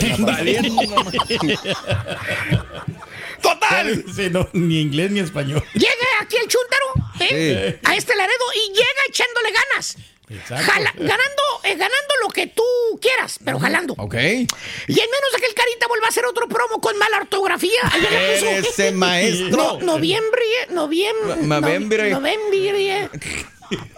Total. 3.41 4.03
Sí, 4.13 4.29
no, 4.31 4.47
ni 4.53 4.81
inglés 4.81 5.11
ni 5.11 5.19
español. 5.19 5.63
Llega 5.73 6.07
aquí 6.21 6.35
el 6.41 6.47
chúntaro, 6.47 6.85
¿eh? 7.19 7.79
A 7.83 7.95
este 7.95 8.15
Laredo 8.15 8.43
y 8.55 8.69
llega 8.73 9.01
echándole 9.07 9.49
ganas. 9.51 9.97
Jala- 10.27 10.93
ganando, 10.95 11.43
eh, 11.63 11.75
ganando 11.75 12.13
lo 12.23 12.29
que 12.29 12.47
tú 12.47 12.63
quieras, 13.01 13.39
pero 13.43 13.59
jalando. 13.59 13.93
Ok. 13.97 14.13
Y 14.15 14.17
en 14.17 14.47
menos 14.87 15.31
de 15.33 15.39
que 15.39 15.45
el 15.47 15.53
carita 15.53 15.87
vuelva 15.87 16.07
a 16.07 16.09
hacer 16.09 16.25
otro 16.25 16.47
promo 16.47 16.81
con 16.81 16.97
mala 16.97 17.17
ortografía. 17.17 17.79
ahí 17.91 18.01
ya 18.01 18.09
le 18.09 18.17
puso- 18.35 18.45
Eres 18.47 18.67
ese 18.69 18.91
maestro. 18.91 19.49
No, 19.57 19.79
noviembre, 19.81 20.41
noviembre. 20.71 21.35
No- 21.41 21.59
noviembre. 21.61 22.09
Noviembre. 22.11 23.09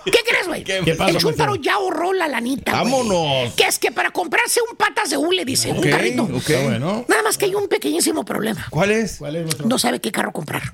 ¿Qué 0.06 0.20
crees, 0.26 0.48
güey? 0.48 0.64
¿Qué 0.64 0.82
pasa, 0.98 1.12
El 1.12 1.18
chúntaro 1.18 1.52
maestro? 1.52 1.56
ya 1.64 1.74
ahorró 1.76 2.14
la 2.14 2.28
lanita. 2.28 2.72
güey. 2.72 2.84
Vámonos. 2.84 3.54
Que 3.56 3.64
es 3.66 3.80
que 3.80 3.92
para 3.92 4.12
comprarse 4.12 4.62
un 4.70 4.78
patas 4.78 5.10
de 5.10 5.18
hule, 5.18 5.44
dice, 5.46 5.72
un 5.72 5.82
carrito. 5.82 6.24
ok. 6.24 6.36
Está 6.50 6.62
bueno. 6.64 7.06
Nada 7.08 7.22
más 7.24 7.38
que 7.38 7.46
hay 7.46 7.56
un 7.56 7.68
pequeñísimo 7.68 8.24
problema. 8.24 8.66
¿Cuál 8.70 8.92
es? 8.92 9.18
¿Cuál 9.18 9.36
es? 9.36 9.60
No 9.66 9.78
sabe 9.78 10.00
qué 10.00 10.12
carro 10.12 10.32
comprar. 10.32 10.74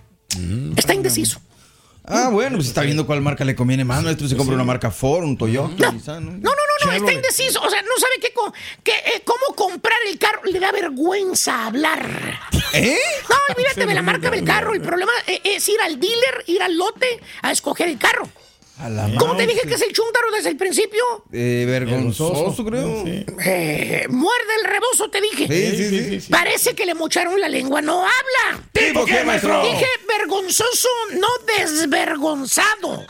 Está 0.75 0.93
indeciso. 0.93 1.39
Ah, 2.05 2.29
bueno, 2.29 2.57
pues 2.57 2.67
está 2.67 2.81
viendo 2.81 3.05
cuál 3.05 3.21
marca 3.21 3.45
le 3.45 3.55
conviene 3.55 3.85
más. 3.85 4.03
Maestro, 4.03 4.27
se 4.27 4.35
compra 4.35 4.55
una 4.55 4.65
marca 4.65 4.91
Ford, 4.91 5.23
un 5.23 5.37
Toyota. 5.37 5.91
quizá, 5.91 6.19
¿no? 6.19 6.31
No, 6.31 6.37
no, 6.37 6.41
no, 6.41 6.85
no, 6.85 6.91
está 6.91 7.13
indeciso. 7.13 7.61
O 7.61 7.69
sea, 7.69 7.81
no 7.81 7.97
sabe 7.97 8.15
qué, 8.83 8.91
eh, 8.91 9.21
cómo 9.23 9.55
comprar 9.55 9.97
el 10.07 10.19
carro. 10.19 10.41
Le 10.43 10.59
da 10.59 10.71
vergüenza 10.71 11.67
hablar. 11.67 12.39
¿Eh? 12.73 12.97
No, 13.29 13.35
olvídate 13.49 13.85
de 13.85 13.93
la 13.93 14.01
marca 14.01 14.29
del 14.29 14.43
carro. 14.43 14.73
El 14.73 14.81
problema 14.81 15.11
eh, 15.27 15.39
es 15.43 15.67
ir 15.69 15.79
al 15.81 15.99
dealer, 15.99 16.43
ir 16.47 16.61
al 16.61 16.75
lote 16.77 17.19
a 17.41 17.51
escoger 17.51 17.87
el 17.87 17.97
carro. 17.97 18.27
A 18.83 18.89
la 18.89 19.09
¿Cómo 19.17 19.37
te 19.37 19.47
dije 19.47 19.61
que 19.65 19.75
es 19.75 19.81
el 19.81 19.93
chúntaro 19.93 20.29
desde 20.29 20.49
el 20.49 20.57
principio? 20.57 21.01
Eh, 21.31 21.63
vergonzoso, 21.65 22.33
Vergonzoso. 22.33 22.65
creo. 22.65 23.03
Sí. 23.05 23.25
Eh, 23.45 24.05
muerde 24.09 24.55
el 24.59 24.65
rebozo, 24.69 25.09
te 25.09 25.21
dije. 25.21 25.47
Sí, 25.47 25.77
sí, 25.77 25.89
sí. 25.89 26.03
sí, 26.09 26.19
sí. 26.21 26.29
Parece 26.29 26.75
que 26.75 26.85
le 26.85 26.93
mocharon 26.93 27.39
la 27.39 27.47
lengua. 27.47 27.81
No 27.81 28.01
habla. 28.01 28.61
¿Tipo 28.73 29.05
qué, 29.05 29.23
maestro? 29.23 29.63
Dije 29.63 29.85
vergonzoso, 30.05 30.89
no 31.13 31.27
desvergonzado. 31.57 33.05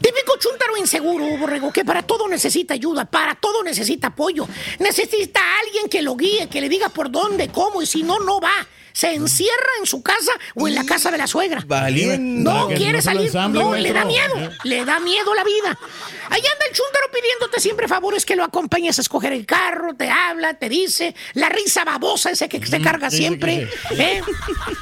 Típico 0.00 0.36
chúntaro 0.38 0.76
inseguro, 0.76 1.24
borrego, 1.38 1.72
que 1.72 1.84
para 1.84 2.02
todo 2.02 2.26
necesita 2.26 2.74
ayuda, 2.74 3.04
para 3.04 3.36
todo 3.36 3.62
necesita 3.62 4.08
apoyo. 4.08 4.48
Necesita 4.80 5.40
a 5.40 5.60
alguien 5.60 5.88
que 5.88 6.02
lo 6.02 6.16
guíe, 6.16 6.48
que 6.48 6.60
le 6.60 6.68
diga 6.68 6.88
por 6.88 7.12
dónde, 7.12 7.48
cómo, 7.48 7.80
y 7.80 7.86
si 7.86 8.02
no, 8.02 8.18
no 8.18 8.40
va. 8.40 8.66
Se 8.96 9.12
encierra 9.12 9.72
en 9.78 9.84
su 9.84 10.02
casa 10.02 10.32
o 10.54 10.66
en 10.66 10.74
la 10.74 10.82
casa 10.84 11.10
de 11.10 11.18
la 11.18 11.26
suegra. 11.26 11.62
Valiendo. 11.66 12.50
No 12.50 12.68
quiere 12.68 12.94
no 12.94 13.02
salir, 13.02 13.26
ensamble, 13.26 13.62
no, 13.62 13.74
le 13.74 13.92
da 13.92 14.06
miedo, 14.06 14.50
le 14.64 14.84
da 14.86 15.00
miedo 15.00 15.34
la 15.34 15.44
vida. 15.44 15.78
Ahí 16.30 16.40
anda 16.40 16.64
el 16.66 16.74
chúntaro 16.74 17.10
pidiéndote 17.12 17.60
siempre 17.60 17.88
favores 17.88 18.24
que 18.24 18.34
lo 18.36 18.42
acompañes 18.42 18.96
a 18.96 19.02
escoger 19.02 19.34
el 19.34 19.44
carro, 19.44 19.94
te 19.94 20.08
habla, 20.08 20.54
te 20.54 20.70
dice, 20.70 21.14
la 21.34 21.50
risa 21.50 21.84
babosa 21.84 22.30
ese 22.30 22.48
que 22.48 22.64
se 22.66 22.80
carga 22.80 23.10
siempre. 23.10 23.68
¿eh? 23.90 24.22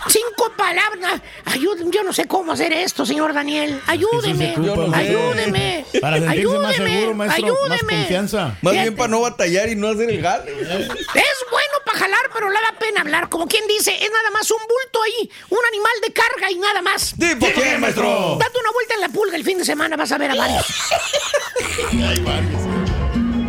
Cinco 0.06 0.52
palabras. 0.56 1.20
Ayúdeme, 1.46 1.90
yo 1.90 2.04
no 2.04 2.12
sé 2.12 2.26
cómo 2.26 2.52
hacer 2.52 2.72
esto, 2.72 3.04
señor 3.04 3.34
Daniel. 3.34 3.80
Ayúdeme, 3.88 4.54
ayúdeme. 4.94 5.86
Para 6.00 6.20
sentirse 6.20 6.58
más 6.58 6.74
ayúdeme, 6.74 6.90
seguro, 6.94 7.14
maestro. 7.14 7.46
Más 7.46 7.56
ayúdeme. 7.72 7.98
confianza. 7.98 8.56
Más 8.62 8.74
bien 8.74 8.94
para 8.94 9.08
no 9.08 9.22
batallar 9.22 9.68
y 9.70 9.74
no 9.74 9.88
hacer 9.88 10.08
el 10.08 10.22
jale. 10.22 10.52
Es 10.52 11.44
bueno 11.50 11.74
para 11.84 11.98
jalar, 11.98 12.30
pero 12.32 12.48
le 12.48 12.60
da 12.60 12.78
pena 12.78 13.00
hablar. 13.00 13.28
Como 13.28 13.48
quien 13.48 13.66
dice, 13.66 14.03
es 14.04 14.10
nada 14.10 14.30
más 14.30 14.50
un 14.50 14.58
bulto 14.58 15.02
ahí, 15.02 15.30
un 15.50 15.58
animal 15.68 15.92
de 16.02 16.12
carga 16.12 16.50
y 16.50 16.56
nada 16.56 16.82
más. 16.82 17.14
¿Tipo 17.18 17.46
qué, 17.54 17.78
maestro? 17.78 18.36
Date 18.38 18.58
una 18.58 18.70
vuelta 18.72 18.94
en 18.94 19.00
la 19.00 19.08
pulga 19.08 19.36
el 19.36 19.44
fin 19.44 19.58
de 19.58 19.64
semana, 19.64 19.96
vas 19.96 20.12
a 20.12 20.18
ver 20.18 20.30
a 20.30 20.34
varios. 20.34 20.66
Hay 21.92 22.20
varios. 22.20 22.62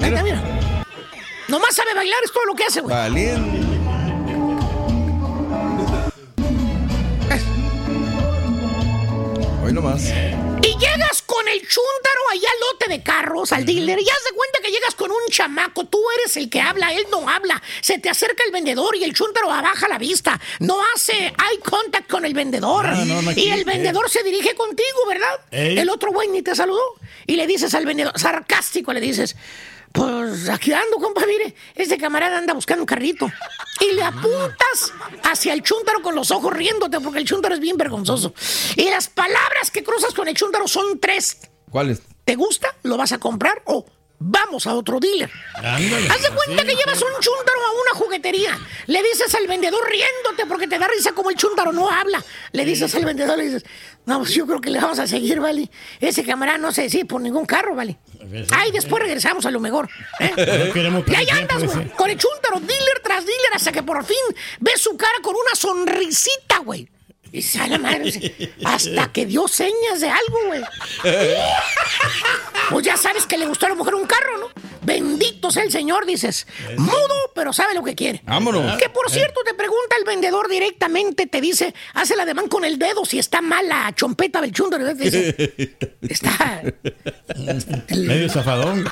Ahí 0.01 0.09
está, 0.09 0.23
mira. 0.23 0.41
Nomás 1.47 1.75
sabe 1.75 1.93
bailar, 1.93 2.19
es 2.23 2.31
todo 2.31 2.45
lo 2.45 2.55
que 2.55 2.63
hace, 2.63 2.81
güey. 2.81 2.95
Valiendo. 2.95 3.65
Hoy 9.63 9.73
nomás. 9.73 10.03
Y 10.61 10.77
llegas 10.79 11.14
con 11.14 11.14
el 11.55 11.61
chúntaro 11.61 12.21
allá 12.31 12.49
al 12.51 12.59
lote 12.59 12.89
de 12.89 13.03
carros, 13.03 13.51
al 13.51 13.65
dealer, 13.65 13.99
y 13.99 14.09
haz 14.09 14.23
de 14.29 14.35
cuenta 14.35 14.59
que 14.63 14.71
llegas 14.71 14.95
con 14.95 15.11
un 15.11 15.17
chamaco, 15.29 15.85
tú 15.85 15.99
eres 16.19 16.35
el 16.37 16.49
que 16.49 16.61
habla, 16.61 16.93
él 16.93 17.05
no 17.11 17.27
habla, 17.29 17.61
se 17.81 17.97
te 17.99 18.09
acerca 18.09 18.43
el 18.45 18.51
vendedor 18.51 18.95
y 18.95 19.03
el 19.03 19.13
chúntaro 19.13 19.51
abaja 19.51 19.87
la 19.87 19.97
vista, 19.97 20.39
no 20.59 20.79
hace 20.95 21.13
eye 21.13 21.59
contact 21.63 22.09
con 22.09 22.25
el 22.25 22.33
vendedor, 22.33 22.85
No, 22.89 23.05
no, 23.05 23.21
no, 23.21 23.31
y 23.31 23.49
el 23.49 23.65
vendedor 23.65 24.09
se 24.09 24.23
dirige 24.23 24.55
contigo, 24.55 25.05
¿verdad? 25.07 25.39
Ey. 25.51 25.77
El 25.77 25.89
otro 25.89 26.11
güey 26.11 26.27
ni 26.29 26.41
te 26.41 26.55
saludó, 26.55 26.95
y 27.25 27.35
le 27.35 27.47
dices 27.47 27.73
al 27.73 27.85
vendedor, 27.85 28.17
sarcástico, 28.19 28.93
le 28.93 29.01
dices... 29.01 29.35
Pues 29.95 30.49
aquí 30.49 30.73
ando, 30.73 30.97
compa, 30.97 31.25
mire, 31.25 31.55
este 31.73 31.97
camarada 31.97 32.38
anda 32.38 32.53
buscando 32.53 32.84
un 32.84 32.86
carrito. 32.86 33.31
Y 33.79 33.93
le 33.93 34.03
apuntas 34.03 34.93
hacia 35.23 35.53
el 35.53 35.63
chúntaro 35.63 36.01
con 36.01 36.15
los 36.15 36.31
ojos 36.31 36.53
riéndote, 36.53 36.99
porque 36.99 37.19
el 37.19 37.25
chúntaro 37.25 37.55
es 37.55 37.62
bien 37.62 37.77
vergonzoso. 37.77 38.34
Y 38.75 38.89
las 38.89 39.08
palabras 39.08 39.71
que 39.71 39.84
cruzas 39.84 40.13
con 40.13 40.27
el 40.27 40.36
chúntaro 40.36 40.67
son 40.67 40.99
tres. 40.99 41.38
¿Cuál 41.69 41.91
es? 41.91 42.01
¿Te 42.25 42.36
gusta? 42.36 42.75
¿Lo 42.84 42.97
vas 42.97 43.13
a 43.13 43.19
comprar? 43.19 43.62
¿O 43.65 43.86
Vamos 44.19 44.65
a 44.65 44.73
otro 44.73 44.99
dealer. 44.99 45.30
Ándale, 45.56 46.08
Haz 46.10 46.21
de 46.21 46.30
cuenta 46.30 46.62
así, 46.63 46.67
que 46.71 46.75
llevas 46.75 47.01
un 47.01 47.12
chúntaro 47.19 47.60
a 47.60 47.71
una 47.82 47.99
juguetería. 47.99 48.58
Le 48.88 49.04
dices 49.04 49.34
al 49.36 49.45
vendedor 49.47 49.82
riéndote 49.89 50.45
porque 50.47 50.67
te 50.67 50.80
da 50.80 50.88
risa 50.88 51.12
como 51.12 51.30
el 51.30 51.36
chúntaro 51.36 51.71
no 51.73 51.89
habla. 51.89 52.23
Le 52.51 52.65
dices 52.65 52.93
al 52.95 53.06
vendedor, 53.06 53.38
le 53.38 53.45
dices, 53.45 53.65
no, 54.06 54.19
pues 54.19 54.34
yo 54.34 54.45
creo 54.47 54.62
que 54.62 54.69
le 54.69 54.80
vamos 54.80 54.99
a 54.99 55.08
seguir, 55.08 55.39
¿vale? 55.39 55.69
Ese 55.99 56.23
camarada 56.23 56.58
no 56.58 56.71
se 56.71 56.84
decide 56.84 57.06
por 57.06 57.21
ningún 57.21 57.45
carro, 57.45 57.75
¿vale? 57.75 57.97
Ay, 58.51 58.71
después 58.71 59.01
regresamos 59.04 59.45
a 59.45 59.51
lo 59.51 59.60
mejor. 59.60 59.89
¿eh? 60.19 60.32
No 60.65 60.73
queremos 60.73 61.04
Y 61.08 61.15
ahí 61.15 61.30
andas, 61.30 61.63
güey, 61.63 61.89
con 61.89 62.10
el 62.10 62.17
chúntaro, 62.17 62.60
dealer 62.60 62.99
tras 63.04 63.25
dealer, 63.25 63.51
hasta 63.54 63.71
que 63.71 63.84
por 63.84 64.04
fin 64.06 64.17
ves 64.60 64.82
su 64.82 64.95
cara 64.95 65.19
con 65.21 65.36
una 65.36 65.56
sonrisita, 65.56 66.60
güey. 66.60 66.89
Y 67.31 67.41
sale 67.41 67.77
madre, 67.77 68.03
dice, 68.03 68.53
hasta 68.63 69.11
que 69.11 69.25
dio 69.25 69.47
señas 69.47 70.00
de 70.00 70.10
algo, 70.10 70.37
güey. 70.47 70.62
Pues 72.69 72.83
ya 72.83 72.97
sabes 72.97 73.27
que 73.27 73.37
le 73.37 73.45
gustó 73.45 73.67
a 73.67 73.69
la 73.69 73.75
mujer 73.75 73.93
un 73.93 74.08
carro, 74.08 74.37
¿no? 74.39 74.47
Bendito 74.86 75.52
sea 75.52 75.63
el 75.63 75.71
Señor, 75.71 76.06
dices. 76.06 76.48
Mudo, 76.77 77.31
pero 77.33 77.52
sabe 77.54 77.73
lo 77.73 77.83
que 77.83 77.96
quiere. 77.96 78.21
Vámonos. 78.25 78.77
Que 78.77 78.90
por 78.90 79.10
cierto, 79.10 79.42
te 79.44 79.54
pregunta 79.54 79.96
el 79.98 80.06
vendedor 80.06 80.48
directamente, 80.50 81.27
te 81.27 81.42
dice, 81.42 81.73
hace 81.94 82.13
el 82.13 82.19
ademán 82.19 82.48
con 82.48 82.63
el 82.65 82.77
dedo 82.77 83.06
si 83.06 83.19
está 83.19 83.42
mala 83.42 83.92
chompeta 83.96 84.42
te 84.42 84.94
dice, 84.94 85.56
está. 86.02 86.62
Medio 87.96 88.29
zafadón. 88.29 88.86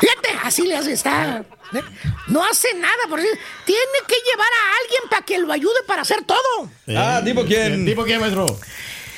Fíjate, 0.00 0.28
así 0.42 0.66
le 0.66 0.76
hace, 0.76 0.92
está. 0.92 1.44
¿eh? 1.74 1.80
No 2.28 2.44
hace 2.44 2.74
nada, 2.74 3.02
por 3.08 3.20
decir, 3.20 3.38
tiene 3.64 3.80
que 4.06 4.14
llevar 4.30 4.48
a 4.48 4.76
alguien 4.82 5.02
para 5.10 5.24
que 5.24 5.38
lo 5.38 5.52
ayude 5.52 5.82
para 5.86 6.02
hacer 6.02 6.24
todo. 6.24 6.70
Ah, 6.88 7.22
¿tipo 7.24 7.44
quién? 7.44 7.84
¿Tipo 7.84 8.04
quién, 8.04 8.20
maestro? 8.20 8.46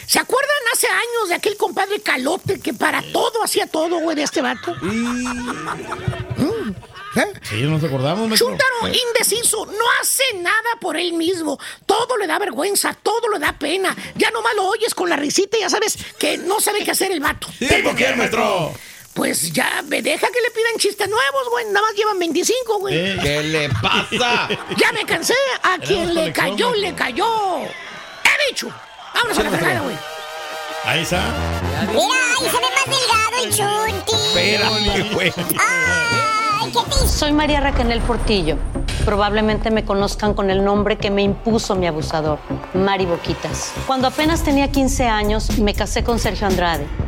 ¿Se 0.07 0.19
acuerdan 0.19 0.57
hace 0.73 0.87
años 0.87 1.29
de 1.29 1.35
aquel 1.35 1.57
compadre 1.57 2.01
Calote 2.01 2.61
que 2.61 2.75
para 2.75 3.03
todo 3.13 3.43
hacía 3.43 3.67
todo, 3.67 3.99
güey, 4.01 4.17
de 4.17 4.23
este 4.23 4.43
vato? 4.43 4.75
Mm. 4.81 6.71
¿Eh? 7.17 7.33
Sí, 7.43 7.63
nos 7.63 7.83
acordamos, 7.85 8.29
maestro. 8.29 8.49
Chúntaro 8.49 8.89
indeciso, 8.89 9.67
no 9.67 9.85
hace 10.01 10.25
nada 10.37 10.71
por 10.81 10.97
él 10.97 11.13
mismo. 11.13 11.59
Todo 11.87 12.17
le 12.17 12.27
da 12.27 12.39
vergüenza, 12.39 12.93
todo 12.95 13.29
le 13.33 13.39
da 13.39 13.53
pena. 13.53 13.97
Ya 14.17 14.31
nomás 14.31 14.55
lo 14.57 14.67
oyes 14.67 14.95
con 14.95 15.09
la 15.09 15.17
risita 15.17 15.57
y 15.57 15.61
ya 15.61 15.71
sabes 15.71 15.97
que 16.19 16.39
no 16.39 16.61
sabe 16.61 16.85
qué 16.85 16.91
hacer 16.91 17.13
el 17.13 17.21
vato. 17.21 17.49
¿Tipo 17.59 17.93
quién, 17.95 18.19
maestro? 18.19 18.75
Pues 19.15 19.53
ya 19.53 19.83
me 19.87 20.03
deja 20.03 20.27
que 20.27 20.41
le 20.41 20.51
pidan 20.51 20.77
chistes 20.77 21.09
nuevos, 21.09 21.49
güey. 21.51 21.67
Nada 21.67 21.83
más 21.83 21.95
llevan 21.95 22.19
25, 22.19 22.79
güey. 22.81 22.97
Eh. 22.97 23.19
¿Qué 23.23 23.43
le 23.45 23.69
pasa? 23.69 24.49
Ya 24.77 24.91
me 24.91 25.05
cansé. 25.07 25.35
A 25.63 25.79
quien 25.79 26.15
le 26.15 26.33
cayó, 26.33 26.75
le 26.75 26.95
cayó. 26.97 27.63
¡He 27.63 28.51
dicho! 28.51 28.73
Vámonos 29.15 29.39
a 29.39 29.43
la 29.43 29.51
fregada, 29.51 29.81
güey. 29.81 29.97
Ahí 30.85 31.01
está. 31.01 31.23
Mira, 31.89 32.03
ahí 32.39 32.45
se 32.45 32.57
ve 32.57 32.67
más 32.75 32.87
delgado 32.87 33.45
el 33.45 33.51
chunti. 33.55 34.15
Espérate, 34.15 35.15
güey. 35.15 35.33
Ay, 35.37 36.71
¿qué 36.73 36.79
te 36.91 37.09
Soy 37.09 37.33
María 37.33 37.61
Raquel 37.61 38.01
Portillo. 38.01 38.59
Probablemente 39.05 39.71
me 39.71 39.85
conozcan 39.85 40.35
con 40.35 40.51
el 40.51 40.65
nombre 40.65 40.97
que 40.97 41.11
me 41.11 41.23
impuso 41.23 41.75
mi 41.75 41.87
abusador, 41.87 42.39
Mari 42.73 43.07
Boquitas. 43.07 43.73
Cuando 43.87 44.09
apenas 44.09 44.43
tenía 44.43 44.71
15 44.71 45.07
años, 45.07 45.59
me 45.59 45.75
casé 45.75 46.03
con 46.03 46.19
Sergio 46.19 46.47
Andrade, 46.47 46.87